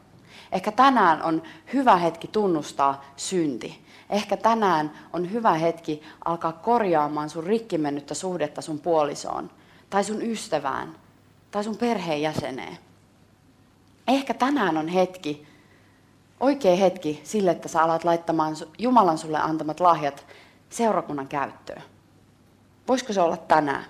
Ehkä 0.51 0.71
tänään 0.71 1.23
on 1.23 1.43
hyvä 1.73 1.95
hetki 1.95 2.27
tunnustaa 2.27 3.05
synti. 3.15 3.85
Ehkä 4.09 4.37
tänään 4.37 4.91
on 5.13 5.31
hyvä 5.31 5.53
hetki 5.53 6.03
alkaa 6.25 6.51
korjaamaan 6.51 7.29
sun 7.29 7.43
rikki 7.43 7.77
mennyttä 7.77 8.13
suhdetta 8.13 8.61
sun 8.61 8.79
puolisoon, 8.79 9.51
tai 9.89 10.03
sun 10.03 10.21
ystävään, 10.21 10.95
tai 11.51 11.63
sun 11.63 11.77
perheenjäseneen. 11.77 12.77
Ehkä 14.07 14.33
tänään 14.33 14.77
on 14.77 14.87
hetki, 14.87 15.47
oikea 16.39 16.75
hetki 16.75 17.21
sille, 17.23 17.51
että 17.51 17.67
sä 17.67 17.83
alat 17.83 18.03
laittamaan 18.03 18.55
Jumalan 18.77 19.17
sulle 19.17 19.39
antamat 19.39 19.79
lahjat 19.79 20.25
seurakunnan 20.69 21.27
käyttöön. 21.27 21.81
Voisiko 22.89 23.13
se 23.13 23.21
olla 23.21 23.37
tänään? 23.37 23.85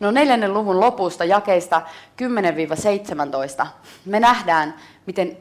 No 0.00 0.10
neljännen 0.10 0.54
luvun 0.54 0.80
lopusta, 0.80 1.24
jakeista 1.24 1.82
10-17, 3.62 3.66
me 4.04 4.20
nähdään, 4.20 4.74
miten 5.06 5.38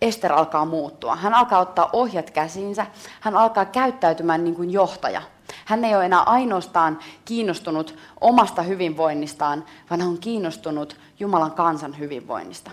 Ester 0.00 0.32
alkaa 0.32 0.64
muuttua. 0.64 1.16
Hän 1.16 1.34
alkaa 1.34 1.60
ottaa 1.60 1.90
ohjat 1.92 2.30
käsiinsä, 2.30 2.86
hän 3.20 3.36
alkaa 3.36 3.64
käyttäytymään 3.64 4.44
niin 4.44 4.54
kuin 4.54 4.70
johtaja. 4.70 5.22
Hän 5.64 5.84
ei 5.84 5.94
ole 5.94 6.04
enää 6.04 6.22
ainoastaan 6.22 6.98
kiinnostunut 7.24 7.98
omasta 8.20 8.62
hyvinvoinnistaan, 8.62 9.64
vaan 9.90 10.00
hän 10.00 10.10
on 10.10 10.18
kiinnostunut 10.18 10.96
Jumalan 11.20 11.52
kansan 11.52 11.98
hyvinvoinnista. 11.98 12.70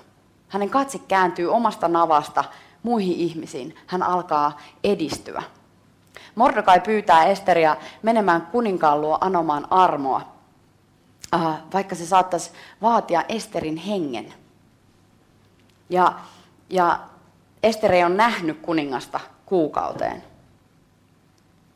Hänen 0.47 0.69
katse 0.69 0.99
kääntyy 0.99 1.51
omasta 1.51 1.87
navasta 1.87 2.43
muihin 2.83 3.15
ihmisiin. 3.15 3.75
Hän 3.87 4.03
alkaa 4.03 4.57
edistyä. 4.83 5.43
Mordokai 6.35 6.79
pyytää 6.79 7.25
Esteriä 7.25 7.77
menemään 8.01 8.41
kuninkaan 8.41 9.01
luo 9.01 9.17
anomaan 9.21 9.67
armoa, 9.71 10.21
äh, 11.33 11.57
vaikka 11.73 11.95
se 11.95 12.05
saattaisi 12.05 12.51
vaatia 12.81 13.23
Esterin 13.29 13.77
hengen. 13.77 14.33
Ja, 15.89 16.19
ja 16.69 16.99
Ester 17.63 17.91
ei 17.91 18.03
ole 18.03 18.15
nähnyt 18.15 18.59
kuningasta 18.61 19.19
kuukauteen. 19.45 20.23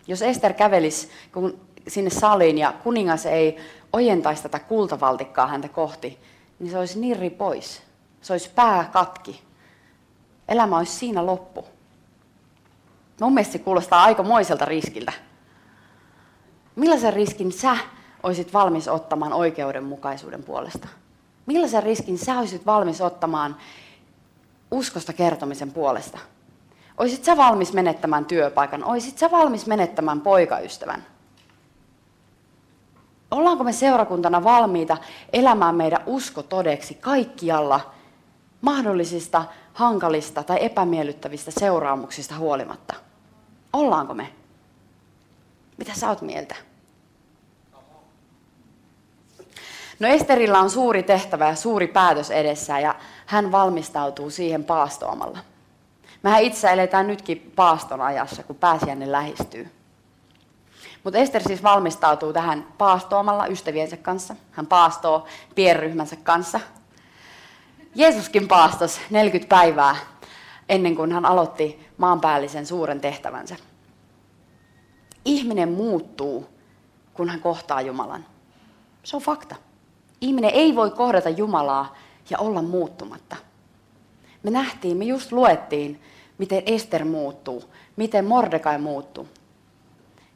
Jos 0.08 0.22
Ester 0.22 0.54
kävelisi 0.54 1.10
sinne 1.88 2.10
saliin 2.10 2.58
ja 2.58 2.74
kuningas 2.84 3.26
ei 3.26 3.58
ojentaisi 3.94 4.44
tätä 4.44 4.60
kultavaltikkaa 4.60 5.48
häntä 5.48 5.68
kohti, 5.68 6.20
niin 6.60 6.72
se 6.72 6.78
olisi 6.78 7.00
nirri 7.00 7.30
pois. 7.30 7.82
Se 8.22 8.34
olisi 8.34 8.50
pää 8.56 8.90
katki. 8.94 9.42
Elämä 10.48 10.78
olisi 10.78 10.92
siinä 10.92 11.26
loppu. 11.26 11.66
Mun 13.22 13.34
mielestä 13.34 13.52
se 13.52 13.60
kuulostaa 13.60 14.04
aikamoiselta 14.04 14.66
riskiltä. 14.66 15.14
Millaisen 16.76 17.14
riskin 17.14 17.52
sä 17.52 17.78
olisit 18.24 18.54
valmis 18.54 18.88
ottamaan 18.88 19.34
oikeudenmukaisuuden 19.34 20.44
puolesta? 20.44 20.88
Millaisen 21.46 21.84
riskin 21.84 22.18
sä 22.18 22.40
olisit 22.40 22.66
valmis 22.66 23.02
ottamaan 23.02 23.56
uskosta 24.72 25.14
kertomisen 25.14 25.72
puolesta? 25.72 26.20
Oisit 26.98 27.24
sä 27.24 27.38
valmis 27.38 27.74
menettämään 27.74 28.26
työpaikan? 28.26 28.84
Oisit 28.84 29.18
sä 29.18 29.32
valmis 29.32 29.68
menettämään 29.68 30.22
poikaystävän? 30.22 31.06
Ollaanko 33.32 33.64
me 33.64 33.74
seurakuntana 33.74 34.44
valmiita 34.44 34.98
elämään 35.34 35.76
meidän 35.76 36.04
usko 36.06 36.44
todeksi 36.44 36.94
kaikkialla 36.94 37.94
mahdollisista 38.64 39.46
hankalista 39.74 40.44
tai 40.44 40.58
epämiellyttävistä 40.62 41.52
seuraamuksista 41.52 42.36
huolimatta? 42.36 42.94
Ollaanko 43.74 44.14
me? 44.14 44.34
Mitä 45.78 45.92
sä 45.96 46.10
oot 46.10 46.22
mieltä? 46.22 46.56
No 50.00 50.08
Esterillä 50.08 50.60
on 50.60 50.70
suuri 50.70 51.04
tehtävä 51.04 51.48
ja 51.48 51.56
suuri 51.56 51.88
päätös 51.88 52.32
edessä 52.32 52.80
ja 52.80 52.96
hän 53.26 53.52
valmistautuu 53.52 54.30
siihen 54.30 54.64
paastoamalla. 54.64 55.40
Mehän 56.24 56.44
itse 56.44 56.72
eletään 56.72 57.08
nytkin 57.08 57.52
paaston 57.56 58.02
ajassa, 58.02 58.44
kun 58.44 58.56
pääsiäinen 58.56 59.12
lähestyy. 59.12 59.72
Mutta 61.04 61.20
Ester 61.20 61.42
siis 61.44 61.64
valmistautuu 61.64 62.34
tähän 62.34 62.68
paastoamalla 62.78 63.48
ystäviensä 63.48 63.98
kanssa. 63.98 64.36
Hän 64.52 64.68
paastoo 64.68 65.26
pienryhmänsä 65.56 66.16
kanssa. 66.16 66.60
Jeesuskin 67.96 68.48
paastos 68.48 69.00
40 69.10 69.50
päivää 69.50 69.96
ennen 70.70 70.96
kuin 70.96 71.12
hän 71.12 71.26
aloitti 71.26 71.88
maanpäällisen 71.98 72.66
suuren 72.66 73.02
tehtävänsä. 73.02 73.56
Ihminen 75.26 75.70
muuttuu, 75.70 76.50
kun 77.14 77.30
hän 77.30 77.40
kohtaa 77.40 77.82
Jumalan. 77.82 78.26
Se 79.04 79.16
on 79.16 79.22
fakta. 79.22 79.56
Ihminen 80.22 80.52
ei 80.54 80.76
voi 80.76 80.92
kohdata 80.92 81.30
Jumalaa 81.30 81.96
ja 82.30 82.38
olla 82.38 82.62
muuttumatta. 82.62 83.36
Me 84.44 84.52
nähtiin, 84.52 84.98
me 84.98 85.06
just 85.06 85.32
luettiin, 85.32 86.02
miten 86.38 86.64
Ester 86.66 87.06
muuttuu, 87.06 87.64
miten 87.96 88.26
Mordekai 88.26 88.78
muuttuu. 88.78 89.28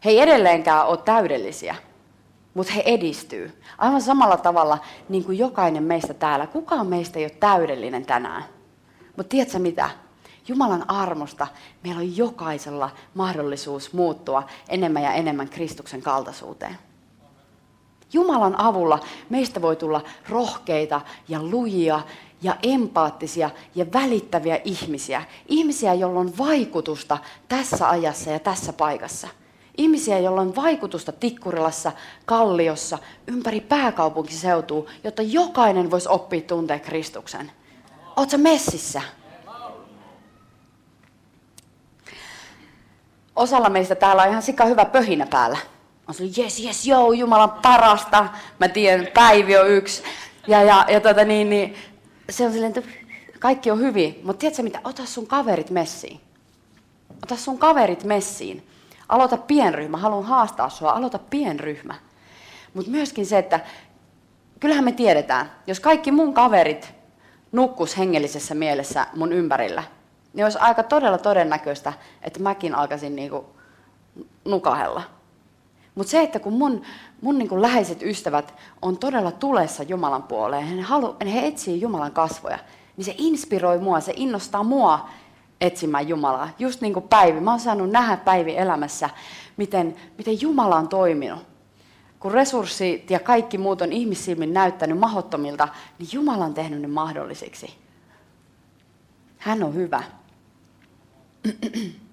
He 0.05 0.09
ei 0.09 0.19
edelleenkään 0.19 0.87
ole 0.87 0.97
täydellisiä, 0.97 1.75
mutta 2.57 2.73
he 2.73 2.83
edistyy. 2.85 3.61
Aivan 3.77 4.01
samalla 4.01 4.37
tavalla 4.37 4.77
niin 5.09 5.23
kuin 5.23 5.37
jokainen 5.37 5.83
meistä 5.83 6.13
täällä. 6.13 6.47
Kukaan 6.47 6.87
meistä 6.87 7.19
ei 7.19 7.25
ole 7.25 7.31
täydellinen 7.39 8.05
tänään. 8.05 8.43
Mutta 9.17 9.29
tiedätkö 9.29 9.59
mitä? 9.59 9.89
Jumalan 10.47 10.89
armosta 10.89 11.47
meillä 11.83 11.99
on 11.99 12.17
jokaisella 12.17 12.89
mahdollisuus 13.13 13.93
muuttua 13.93 14.43
enemmän 14.69 15.03
ja 15.03 15.13
enemmän 15.13 15.49
Kristuksen 15.49 16.01
kaltaisuuteen. 16.01 16.77
Jumalan 18.13 18.59
avulla 18.59 18.99
meistä 19.29 19.61
voi 19.61 19.75
tulla 19.75 20.01
rohkeita 20.29 21.01
ja 21.27 21.43
lujia 21.43 22.01
ja 22.41 22.57
empaattisia 22.63 23.49
ja 23.75 23.85
välittäviä 23.93 24.59
ihmisiä. 24.63 25.23
Ihmisiä, 25.47 25.93
joilla 25.93 26.19
on 26.19 26.37
vaikutusta 26.37 27.17
tässä 27.47 27.89
ajassa 27.89 28.31
ja 28.31 28.39
tässä 28.39 28.73
paikassa. 28.73 29.27
Ihmisiä, 29.77 30.19
joilla 30.19 30.41
on 30.41 30.55
vaikutusta 30.55 31.11
Tikkurilassa, 31.11 31.91
Kalliossa, 32.25 32.97
ympäri 33.27 33.61
pääkaupunkiseutua, 33.61 34.89
jotta 35.03 35.21
jokainen 35.21 35.91
voisi 35.91 36.09
oppia 36.09 36.41
tuntea 36.41 36.79
Kristuksen. 36.79 37.51
Oletko 38.15 38.37
messissä? 38.37 39.01
Osalla 43.35 43.69
meistä 43.69 43.95
täällä 43.95 44.23
on 44.23 44.29
ihan 44.29 44.41
sika 44.41 44.65
hyvä 44.65 44.85
pöhinä 44.85 45.25
päällä. 45.25 45.57
On 46.07 46.13
se, 46.13 46.23
jes, 46.37 46.59
jes, 46.59 46.87
joo, 46.87 47.11
Jumalan 47.11 47.51
parasta. 47.51 48.27
Mä 48.59 48.67
tiedän, 48.67 49.07
Päivi 49.13 49.57
on 49.57 49.69
yksi. 49.69 50.03
Ja, 50.47 50.63
ja, 50.63 50.85
ja 50.89 51.01
tota, 51.01 51.25
niin, 51.25 51.49
niin, 51.49 51.75
se 52.29 52.45
on 52.45 52.51
silleen, 52.51 52.73
että 52.77 52.91
kaikki 53.39 53.71
on 53.71 53.79
hyvin. 53.79 54.19
Mutta 54.23 54.39
tiedätkö 54.39 54.63
mitä, 54.63 54.79
ota 54.83 55.05
sun 55.05 55.27
kaverit 55.27 55.69
messiin. 55.69 56.19
Ota 57.23 57.35
sun 57.35 57.57
kaverit 57.57 58.03
messiin. 58.03 58.67
Aloita 59.09 59.37
pienryhmä, 59.37 59.97
haluan 59.97 60.25
haastaa 60.25 60.69
sua, 60.69 60.91
aloita 60.91 61.19
pienryhmä. 61.19 61.95
Mutta 62.73 62.91
myöskin 62.91 63.25
se, 63.25 63.37
että 63.37 63.59
kyllähän 64.59 64.83
me 64.83 64.91
tiedetään, 64.91 65.51
jos 65.67 65.79
kaikki 65.79 66.11
mun 66.11 66.33
kaverit 66.33 66.93
nukkus 67.51 67.97
hengellisessä 67.97 68.55
mielessä 68.55 69.07
mun 69.15 69.33
ympärillä, 69.33 69.83
niin 70.33 70.43
olisi 70.43 70.57
aika 70.57 70.83
todella 70.83 71.17
todennäköistä, 71.17 71.93
että 72.21 72.39
mäkin 72.39 72.75
alkaisin 72.75 73.15
niinku 73.15 73.45
nukahella. 74.45 75.03
Mutta 75.95 76.11
se, 76.11 76.21
että 76.21 76.39
kun 76.39 76.53
mun, 76.53 76.81
mun 77.21 77.37
niinku 77.37 77.61
läheiset 77.61 78.03
ystävät 78.03 78.53
on 78.81 78.97
todella 78.97 79.31
tulessa 79.31 79.83
Jumalan 79.83 80.23
puoleen, 80.23 80.67
he, 80.67 80.81
halu, 80.81 81.15
he 81.33 81.47
etsii 81.47 81.81
Jumalan 81.81 82.11
kasvoja, 82.11 82.59
niin 82.97 83.05
se 83.05 83.15
inspiroi 83.17 83.79
mua, 83.79 83.99
se 83.99 84.13
innostaa 84.15 84.63
mua 84.63 85.09
etsimään 85.61 86.07
Jumalaa. 86.07 86.49
Just 86.59 86.81
niin 86.81 86.93
kuin 86.93 87.07
Päivi. 87.07 87.39
Mä 87.39 87.51
oon 87.51 87.59
saanut 87.59 87.89
nähdä 87.89 88.17
Päivi 88.17 88.57
elämässä, 88.57 89.09
miten, 89.57 89.95
miten 90.17 90.41
Jumala 90.41 90.75
on 90.75 90.87
toiminut. 90.87 91.39
Kun 92.19 92.31
resurssit 92.31 93.11
ja 93.11 93.19
kaikki 93.19 93.57
muut 93.57 93.81
on 93.81 93.91
ihmissilmin 93.91 94.53
näyttänyt 94.53 94.99
mahottomilta, 94.99 95.67
niin 95.99 96.09
Jumala 96.13 96.45
on 96.45 96.53
tehnyt 96.53 96.81
ne 96.81 96.87
mahdollisiksi. 96.87 97.73
Hän 99.37 99.63
on 99.63 99.75
hyvä. 99.75 100.03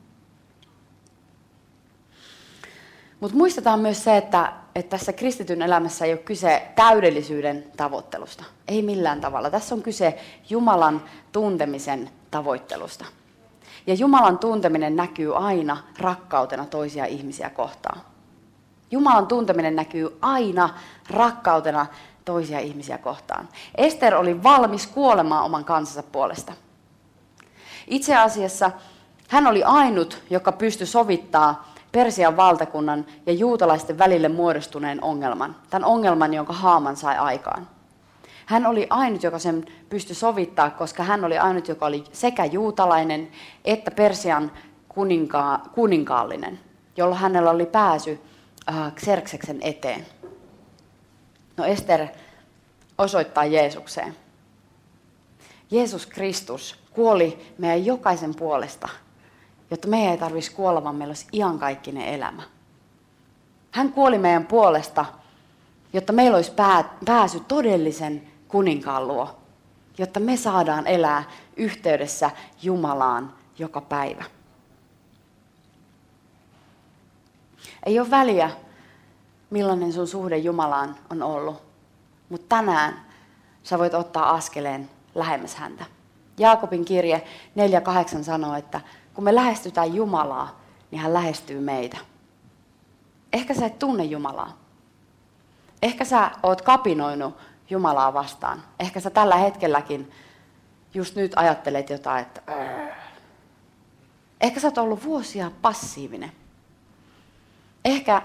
Mutta 3.21 3.37
muistetaan 3.37 3.81
myös 3.81 4.05
se, 4.05 4.17
että, 4.17 4.53
että 4.75 4.91
tässä 4.91 5.13
kristityn 5.13 5.63
elämässä 5.63 6.05
ei 6.05 6.13
ole 6.13 6.21
kyse 6.21 6.63
täydellisyyden 6.77 7.65
tavoittelusta. 7.77 8.45
Ei 8.69 8.83
millään 8.83 9.21
tavalla. 9.21 9.51
Tässä 9.51 9.75
on 9.75 9.83
kyse 9.83 10.19
Jumalan 10.51 11.03
tuntemisen 11.33 12.11
tavoittelusta. 12.31 13.05
Ja 13.87 13.95
Jumalan 13.95 14.39
tunteminen 14.39 14.97
näkyy 14.97 15.37
aina 15.37 15.77
rakkautena 15.99 16.67
toisia 16.67 17.05
ihmisiä 17.05 17.51
kohtaan. 17.51 18.01
Jumalan 18.91 19.27
tunteminen 19.27 19.77
näkyy 19.77 20.19
aina 20.21 20.69
rakkautena 21.11 21.87
toisia 22.25 22.59
ihmisiä 22.61 22.99
kohtaan. 22.99 23.49
Ester 23.75 24.15
oli 24.15 24.43
valmis 24.43 24.87
kuolemaan 24.87 25.45
oman 25.45 25.65
kansansa 25.65 26.03
puolesta. 26.03 26.53
Itse 27.87 28.17
asiassa 28.17 28.71
hän 29.29 29.47
oli 29.47 29.65
ainut, 29.65 30.23
joka 30.31 30.53
pystyi 30.53 30.87
sovittaa 30.87 31.73
Persian 31.93 32.37
valtakunnan 32.37 33.07
ja 33.27 33.33
juutalaisten 33.33 33.99
välille 33.99 34.29
muodostuneen 34.29 35.05
ongelman. 35.05 35.57
Tämän 35.71 35.89
ongelman, 35.89 36.35
jonka 36.35 36.53
Haaman 36.53 36.97
sai 36.97 37.17
aikaan. 37.17 37.69
Hän 38.47 38.67
oli 38.67 38.87
ainut, 38.91 39.23
joka 39.23 39.39
sen 39.39 39.67
pystyi 39.89 40.17
sovittaa, 40.17 40.71
koska 40.71 41.03
hän 41.03 41.25
oli 41.25 41.39
ainut, 41.39 41.69
joka 41.69 41.87
oli 41.87 42.05
sekä 42.13 42.45
juutalainen 42.45 43.29
että 43.65 43.91
Persian 43.91 44.53
kuninka- 44.89 45.69
kuninkaallinen, 45.75 46.61
jolloin 46.97 47.21
hänellä 47.21 47.51
oli 47.51 47.67
pääsy 47.67 48.21
äh, 48.69 48.93
Xerxeksen 48.95 49.59
eteen. 49.63 50.07
No 51.57 51.65
Ester 51.65 52.07
osoittaa 52.99 53.45
Jeesukseen. 53.45 54.17
Jeesus 55.71 56.07
Kristus 56.07 56.79
kuoli 56.91 57.55
meidän 57.59 57.87
jokaisen 57.87 58.35
puolesta, 58.35 58.89
jotta 59.71 59.89
meidän 59.89 60.13
ei 60.13 60.19
tarvitsisi 60.19 60.57
kuolla, 60.57 60.85
vaan 60.85 60.95
meillä 60.97 61.11
olisi 61.11 61.27
iankaikkinen 61.33 62.09
elämä. 62.09 62.43
Hän 63.71 63.93
kuoli 63.93 64.19
meidän 64.19 64.47
puolesta, 64.47 65.05
jotta 65.93 66.13
meillä 66.13 66.37
olisi 66.37 66.53
pääsy 67.05 67.41
todellisen 67.41 68.34
kuninkaan 68.49 69.09
luo, 69.09 69.37
jotta 69.99 70.21
me 70.21 70.37
saadaan 70.37 70.87
elää 70.87 71.25
yhteydessä 71.57 72.31
Jumalaan 72.63 73.33
joka 73.59 73.81
päivä. 73.81 74.25
Ei 77.87 78.01
ole 78.01 78.11
väliä, 78.11 78.51
millainen 79.51 79.93
sun 79.93 80.09
suhde 80.09 80.37
Jumalaan 80.37 80.97
on 81.11 81.23
ollut, 81.23 81.63
mutta 82.29 82.57
tänään 82.57 83.01
sä 83.63 83.79
voit 83.79 83.95
ottaa 83.95 84.31
askeleen 84.31 84.91
lähemmäs 85.15 85.55
häntä. 85.55 85.85
Jaakobin 86.39 86.85
kirje 86.85 87.25
4.8 88.19 88.23
sanoo, 88.23 88.55
että 88.55 88.81
kun 89.15 89.25
me 89.25 89.35
lähestytään 89.35 89.95
Jumalaa, 89.95 90.61
niin 90.91 91.01
hän 91.01 91.15
lähestyy 91.15 91.61
meitä. 91.61 91.97
Ehkä 93.33 93.55
sä 93.55 93.67
et 93.67 93.79
tunne 93.79 94.05
Jumalaa. 94.05 94.59
Ehkä 95.83 96.05
sä 96.05 96.31
oot 96.43 96.63
kapinoinut 96.63 97.35
Jumalaa 97.71 98.15
vastaan. 98.15 98.63
Ehkä 98.81 99.01
sä 99.01 99.11
tällä 99.11 99.37
hetkelläkin 99.37 100.13
just 100.95 101.17
nyt 101.17 101.33
ajattelet 101.37 101.91
jotain, 101.91 102.23
että 102.23 102.43
Ehkä 104.41 104.61
sä 104.61 104.67
oot 104.67 104.79
ollut 104.79 105.05
vuosia 105.05 105.51
passiivinen. 105.63 106.33
Ehkä, 107.85 108.23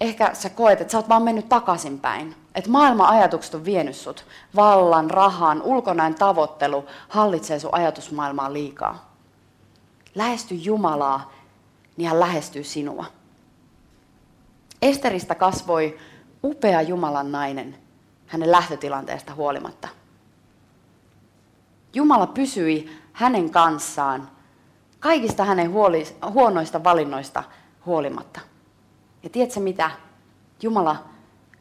ehkä 0.00 0.34
sä 0.34 0.50
koet, 0.50 0.80
että 0.80 0.92
sä 0.92 0.98
oot 0.98 1.08
vaan 1.08 1.22
mennyt 1.22 1.48
takaisinpäin. 1.48 2.36
Että 2.54 2.70
maailman 2.70 3.08
ajatukset 3.08 3.54
on 3.54 3.64
vienyt 3.64 3.96
sut. 3.96 4.26
Vallan, 4.56 5.10
rahan, 5.10 5.62
ulkonäön 5.62 6.14
tavoittelu 6.14 6.84
hallitsee 7.08 7.58
sun 7.58 7.74
ajatusmaailmaa 7.74 8.52
liikaa. 8.52 9.14
Lähesty 10.14 10.54
Jumalaa, 10.54 11.32
niin 11.96 12.08
hän 12.08 12.20
lähestyy 12.20 12.64
sinua. 12.64 13.04
Esteristä 14.82 15.34
kasvoi 15.34 15.98
upea 16.44 16.82
Jumalan 16.82 17.32
nainen, 17.32 17.78
hänen 18.26 18.52
lähtötilanteesta 18.52 19.34
huolimatta. 19.34 19.88
Jumala 21.94 22.26
pysyi 22.26 23.00
hänen 23.12 23.50
kanssaan 23.50 24.28
kaikista 25.00 25.44
hänen 25.44 25.70
huoli, 25.70 26.04
huonoista 26.30 26.84
valinnoista 26.84 27.42
huolimatta. 27.86 28.40
Ja 29.22 29.30
tiedätkö 29.30 29.60
mitä? 29.60 29.90
Jumala 30.62 31.04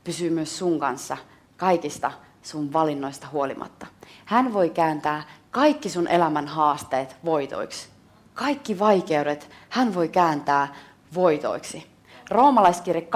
pysyy 0.04 0.30
myös 0.30 0.58
sun 0.58 0.80
kanssa 0.80 1.18
kaikista 1.58 2.12
sun 2.42 2.74
valinnoista 2.74 3.28
huolimatta. 3.32 3.88
Hän 4.26 4.54
voi 4.54 4.70
kääntää 4.70 5.24
kaikki 5.52 5.90
sun 5.90 6.08
elämän 6.08 6.48
haasteet 6.48 7.16
voitoiksi. 7.26 7.90
Kaikki 8.34 8.80
vaikeudet 8.80 9.50
hän 9.70 9.96
voi 9.96 10.10
kääntää 10.10 10.76
voitoiksi. 11.14 11.88
Roomalaiskirje 12.30 13.08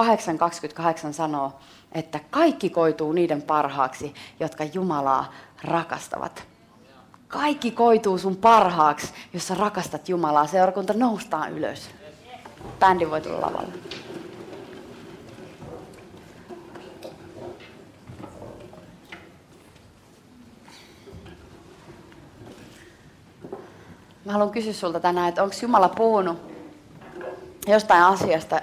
8.28 1.07 1.13
sanoo, 1.13 1.59
että 1.91 2.19
kaikki 2.29 2.69
koituu 2.69 3.11
niiden 3.11 3.41
parhaaksi, 3.41 4.13
jotka 4.39 4.63
Jumalaa 4.63 5.33
rakastavat. 5.63 6.47
Kaikki 7.27 7.71
koituu 7.71 8.17
sun 8.17 8.35
parhaaksi, 8.35 9.13
jos 9.33 9.47
sä 9.47 9.55
rakastat 9.55 10.09
Jumalaa. 10.09 10.47
Seurakunta 10.47 10.93
noustaa 10.93 11.47
ylös. 11.47 11.89
Bändi 12.79 13.09
voi 13.09 13.21
tulla 13.21 13.41
lavalle. 13.41 13.73
Mä 24.25 24.33
haluan 24.33 24.51
kysyä 24.51 24.73
sulta 24.73 24.99
tänään, 24.99 25.29
että 25.29 25.43
onko 25.43 25.55
Jumala 25.61 25.89
puhunut 25.89 26.37
jostain 27.67 28.03
asiasta, 28.03 28.61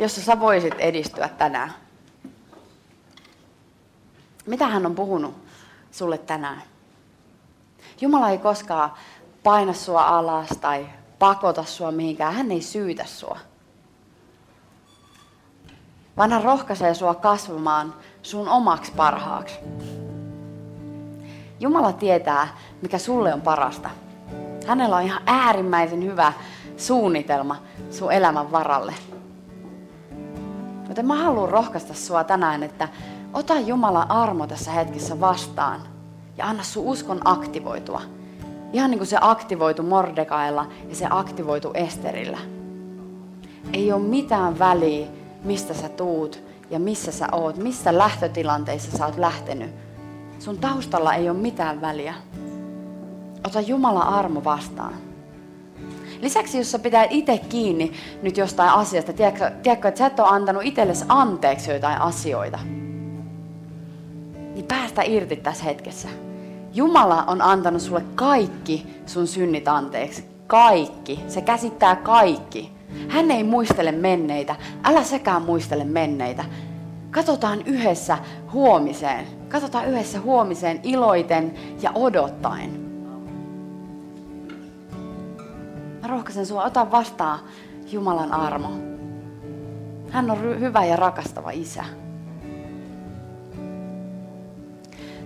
jossa 0.00 0.20
sä 0.20 0.40
voisit 0.40 0.74
edistyä 0.78 1.28
tänään? 1.28 1.83
Mitä 4.46 4.66
hän 4.66 4.86
on 4.86 4.94
puhunut 4.94 5.34
sulle 5.90 6.18
tänään? 6.18 6.62
Jumala 8.00 8.28
ei 8.28 8.38
koskaan 8.38 8.92
paina 9.42 9.72
sua 9.72 10.02
alas 10.02 10.48
tai 10.60 10.86
pakota 11.18 11.64
sua 11.64 11.92
mihinkään. 11.92 12.34
Hän 12.34 12.50
ei 12.50 12.60
syytä 12.60 13.04
sua. 13.04 13.38
Vaan 16.16 16.32
hän 16.32 16.44
rohkaisee 16.44 16.94
sua 16.94 17.14
kasvamaan 17.14 17.94
sun 18.22 18.48
omaksi 18.48 18.92
parhaaksi. 18.92 19.54
Jumala 21.60 21.92
tietää, 21.92 22.48
mikä 22.82 22.98
sulle 22.98 23.34
on 23.34 23.42
parasta. 23.42 23.90
Hänellä 24.66 24.96
on 24.96 25.02
ihan 25.02 25.22
äärimmäisen 25.26 26.04
hyvä 26.04 26.32
suunnitelma 26.76 27.56
sun 27.90 28.12
elämän 28.12 28.52
varalle. 28.52 28.94
Joten 30.88 31.06
mä 31.06 31.16
haluan 31.16 31.48
rohkaista 31.48 31.94
sua 31.94 32.24
tänään, 32.24 32.62
että 32.62 32.88
ota 33.34 33.60
Jumalan 33.60 34.10
armo 34.10 34.46
tässä 34.46 34.70
hetkessä 34.70 35.20
vastaan 35.20 35.80
ja 36.36 36.46
anna 36.46 36.62
sun 36.62 36.84
uskon 36.84 37.20
aktivoitua. 37.24 38.02
Ihan 38.72 38.90
niin 38.90 38.98
kuin 38.98 39.08
se 39.08 39.18
aktivoitu 39.20 39.82
Mordekailla 39.82 40.66
ja 40.88 40.96
se 40.96 41.06
aktivoitu 41.10 41.70
Esterillä. 41.74 42.38
Ei 43.72 43.92
ole 43.92 44.02
mitään 44.02 44.58
väliä, 44.58 45.06
mistä 45.44 45.74
sä 45.74 45.88
tuut 45.88 46.42
ja 46.70 46.78
missä 46.78 47.12
sä 47.12 47.28
oot, 47.32 47.56
missä 47.56 47.98
lähtötilanteissa 47.98 48.98
sä 48.98 49.06
oot 49.06 49.16
lähtenyt. 49.16 49.70
Sun 50.38 50.58
taustalla 50.58 51.14
ei 51.14 51.30
ole 51.30 51.38
mitään 51.38 51.80
väliä. 51.80 52.14
Ota 53.46 53.60
Jumalan 53.60 54.08
armo 54.08 54.44
vastaan. 54.44 54.94
Lisäksi, 56.20 56.58
jos 56.58 56.70
sä 56.70 56.78
pitää 56.78 57.06
itse 57.10 57.38
kiinni 57.38 57.92
nyt 58.22 58.36
jostain 58.36 58.70
asiasta, 58.70 59.12
tiedätkö, 59.12 59.50
tiedätkö, 59.62 59.88
että 59.88 59.98
sä 59.98 60.06
et 60.06 60.20
ole 60.20 60.28
antanut 60.30 60.62
itsellesi 60.64 61.04
anteeksi 61.08 61.70
jotain 61.70 62.00
asioita, 62.00 62.58
niin 64.64 64.80
päästä 64.80 65.02
irti 65.02 65.36
tässä 65.36 65.64
hetkessä. 65.64 66.08
Jumala 66.74 67.24
on 67.26 67.42
antanut 67.42 67.82
sulle 67.82 68.04
kaikki 68.14 69.02
sun 69.06 69.26
synnit 69.26 69.68
anteeksi. 69.68 70.24
Kaikki. 70.46 71.20
Se 71.28 71.40
käsittää 71.40 71.96
kaikki. 71.96 72.72
Hän 73.08 73.30
ei 73.30 73.44
muistele 73.44 73.92
menneitä. 73.92 74.56
Älä 74.84 75.02
sekään 75.02 75.42
muistele 75.42 75.84
menneitä. 75.84 76.44
Katsotaan 77.10 77.62
yhdessä 77.66 78.18
huomiseen. 78.52 79.26
Katsotaan 79.48 79.88
yhdessä 79.88 80.20
huomiseen 80.20 80.80
iloiten 80.82 81.54
ja 81.82 81.90
odottaen. 81.94 82.70
Mä 86.02 86.08
rohkaisen 86.08 86.46
sua, 86.46 86.64
ota 86.64 86.90
vastaan 86.90 87.38
Jumalan 87.90 88.32
armo. 88.32 88.70
Hän 90.10 90.30
on 90.30 90.60
hyvä 90.60 90.84
ja 90.84 90.96
rakastava 90.96 91.50
isä. 91.50 91.84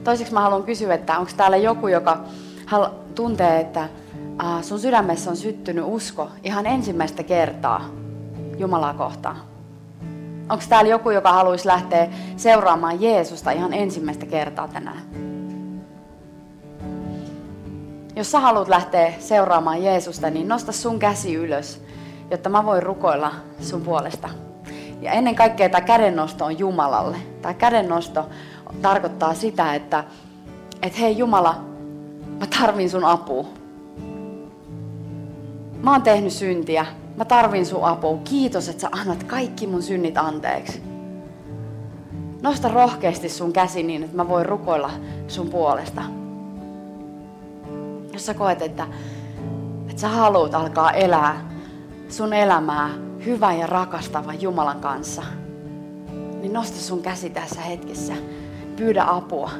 Toiseksi 0.08 0.34
mä 0.34 0.40
haluan 0.40 0.62
kysyä, 0.62 0.94
että 0.94 1.18
onko 1.18 1.30
täällä 1.36 1.56
joku, 1.56 1.88
joka 1.88 2.20
tuntee, 3.14 3.60
että 3.60 3.88
sun 4.62 4.78
sydämessä 4.80 5.30
on 5.30 5.36
syttynyt 5.36 5.84
usko 5.86 6.28
ihan 6.42 6.66
ensimmäistä 6.66 7.22
kertaa 7.22 7.84
Jumalaa 8.58 8.94
kohtaan? 8.94 9.36
Onko 10.48 10.64
täällä 10.68 10.90
joku, 10.90 11.10
joka 11.10 11.32
haluaisi 11.32 11.66
lähteä 11.66 12.08
seuraamaan 12.36 13.00
Jeesusta 13.00 13.50
ihan 13.50 13.72
ensimmäistä 13.72 14.26
kertaa 14.26 14.68
tänään? 14.68 15.02
Jos 18.16 18.30
sä 18.30 18.40
haluat 18.40 18.68
lähteä 18.68 19.12
seuraamaan 19.18 19.84
Jeesusta, 19.84 20.30
niin 20.30 20.48
nosta 20.48 20.72
sun 20.72 20.98
käsi 20.98 21.34
ylös, 21.34 21.82
jotta 22.30 22.48
mä 22.48 22.64
voin 22.64 22.82
rukoilla 22.82 23.32
sun 23.60 23.82
puolesta. 23.82 24.28
Ja 25.00 25.12
ennen 25.12 25.34
kaikkea 25.34 25.68
tämä 25.68 25.86
kädennosto 25.86 26.44
on 26.44 26.58
Jumalalle. 26.58 27.16
Tämä 27.42 27.54
kädennosto 27.54 28.28
tarkoittaa 28.82 29.34
sitä, 29.34 29.74
että 29.74 30.04
et 30.82 30.98
hei 30.98 31.18
Jumala, 31.18 31.64
mä 32.40 32.46
tarvin 32.60 32.90
sun 32.90 33.04
apua. 33.04 33.46
Mä 35.82 35.92
oon 35.92 36.02
tehnyt 36.02 36.32
syntiä, 36.32 36.86
mä 37.16 37.24
tarvin 37.24 37.66
sun 37.66 37.84
apua. 37.84 38.18
Kiitos, 38.24 38.68
että 38.68 38.80
sä 38.80 38.88
annat 38.92 39.22
kaikki 39.24 39.66
mun 39.66 39.82
synnit 39.82 40.18
anteeksi. 40.18 40.82
Nosta 42.42 42.68
rohkeasti 42.68 43.28
sun 43.28 43.52
käsi 43.52 43.82
niin, 43.82 44.02
että 44.02 44.16
mä 44.16 44.28
voin 44.28 44.46
rukoilla 44.46 44.90
sun 45.28 45.48
puolesta. 45.48 46.02
Jos 48.12 48.26
sä 48.26 48.34
koet, 48.34 48.62
että, 48.62 48.86
että 49.88 50.00
sä 50.00 50.08
haluat 50.08 50.54
alkaa 50.54 50.92
elää 50.92 51.50
sun 52.08 52.32
elämää 52.32 52.90
hyvä 53.26 53.54
ja 53.54 53.66
rakastava 53.66 54.34
Jumalan 54.34 54.80
kanssa, 54.80 55.22
niin 56.40 56.52
nosta 56.52 56.78
sun 56.78 57.02
käsi 57.02 57.30
tässä 57.30 57.60
hetkessä. 57.60 58.12
Pyydä 58.78 59.04
apua. 59.06 59.50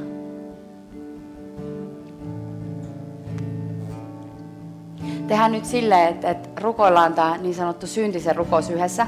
Tehdään 5.29 5.53
nyt 5.53 5.65
silleen, 5.65 6.09
että, 6.09 6.31
että 6.31 6.61
rukoillaan 6.61 7.15
tämä 7.15 7.37
niin 7.37 7.55
sanottu 7.55 7.87
syntisen 7.87 8.37
rukous 8.37 8.71
yhdessä. 8.71 9.07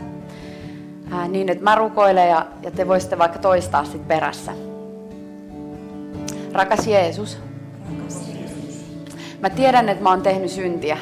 Ää, 1.11 1.29
niin, 1.29 1.49
että 1.49 1.64
mä 1.64 1.75
rukoilen 1.75 2.29
ja, 2.29 2.46
ja 2.62 2.70
te 2.70 2.88
voisitte 2.88 3.18
vaikka 3.18 3.38
toistaa 3.38 3.85
sitten 3.85 4.05
perässä. 4.05 4.53
Rakas 6.53 6.87
Jeesus, 6.87 7.38
mä 9.40 9.51
tiedän, 9.51 9.88
että 9.88 10.03
mä 10.03 10.11
oon 10.11 10.23
tehnyt 10.23 10.51
syntiä. 10.51 10.99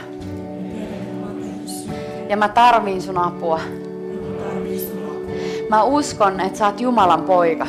Ja 2.28 2.36
mä 2.36 2.48
tarviin 2.48 3.02
sun 3.02 3.18
apua. 3.18 3.60
Mä 5.68 5.82
uskon, 5.82 6.40
että 6.40 6.58
sä 6.58 6.66
oot 6.66 6.80
Jumalan 6.80 7.22
poika. 7.22 7.66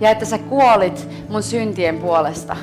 Ja 0.00 0.10
että 0.10 0.24
sä 0.24 0.38
kuolit 0.38 1.08
mun 1.28 1.42
syntien 1.42 1.98
puolesta. 1.98 2.56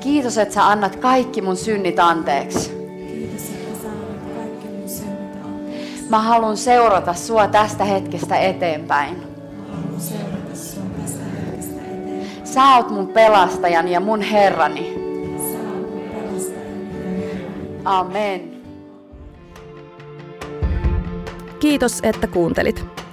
Kiitos, 0.00 0.38
että 0.38 0.54
sä 0.54 0.66
annat 0.68 0.96
kaikki 0.96 1.42
mun 1.42 1.56
synnit 1.56 1.98
anteeksi. 1.98 2.82
Mä 6.08 6.18
haluan 6.18 6.56
seurata 6.56 7.14
sua 7.14 7.48
tästä 7.48 7.84
hetkestä 7.84 8.36
eteenpäin. 8.36 9.22
Sä 12.44 12.76
oot 12.76 12.90
mun 12.90 13.08
pelastajani 13.08 13.92
ja 13.92 14.00
mun 14.00 14.20
Herrani. 14.20 14.94
Amen. 17.84 18.52
Kiitos, 21.60 21.98
että 22.02 22.26
kuuntelit. 22.26 22.91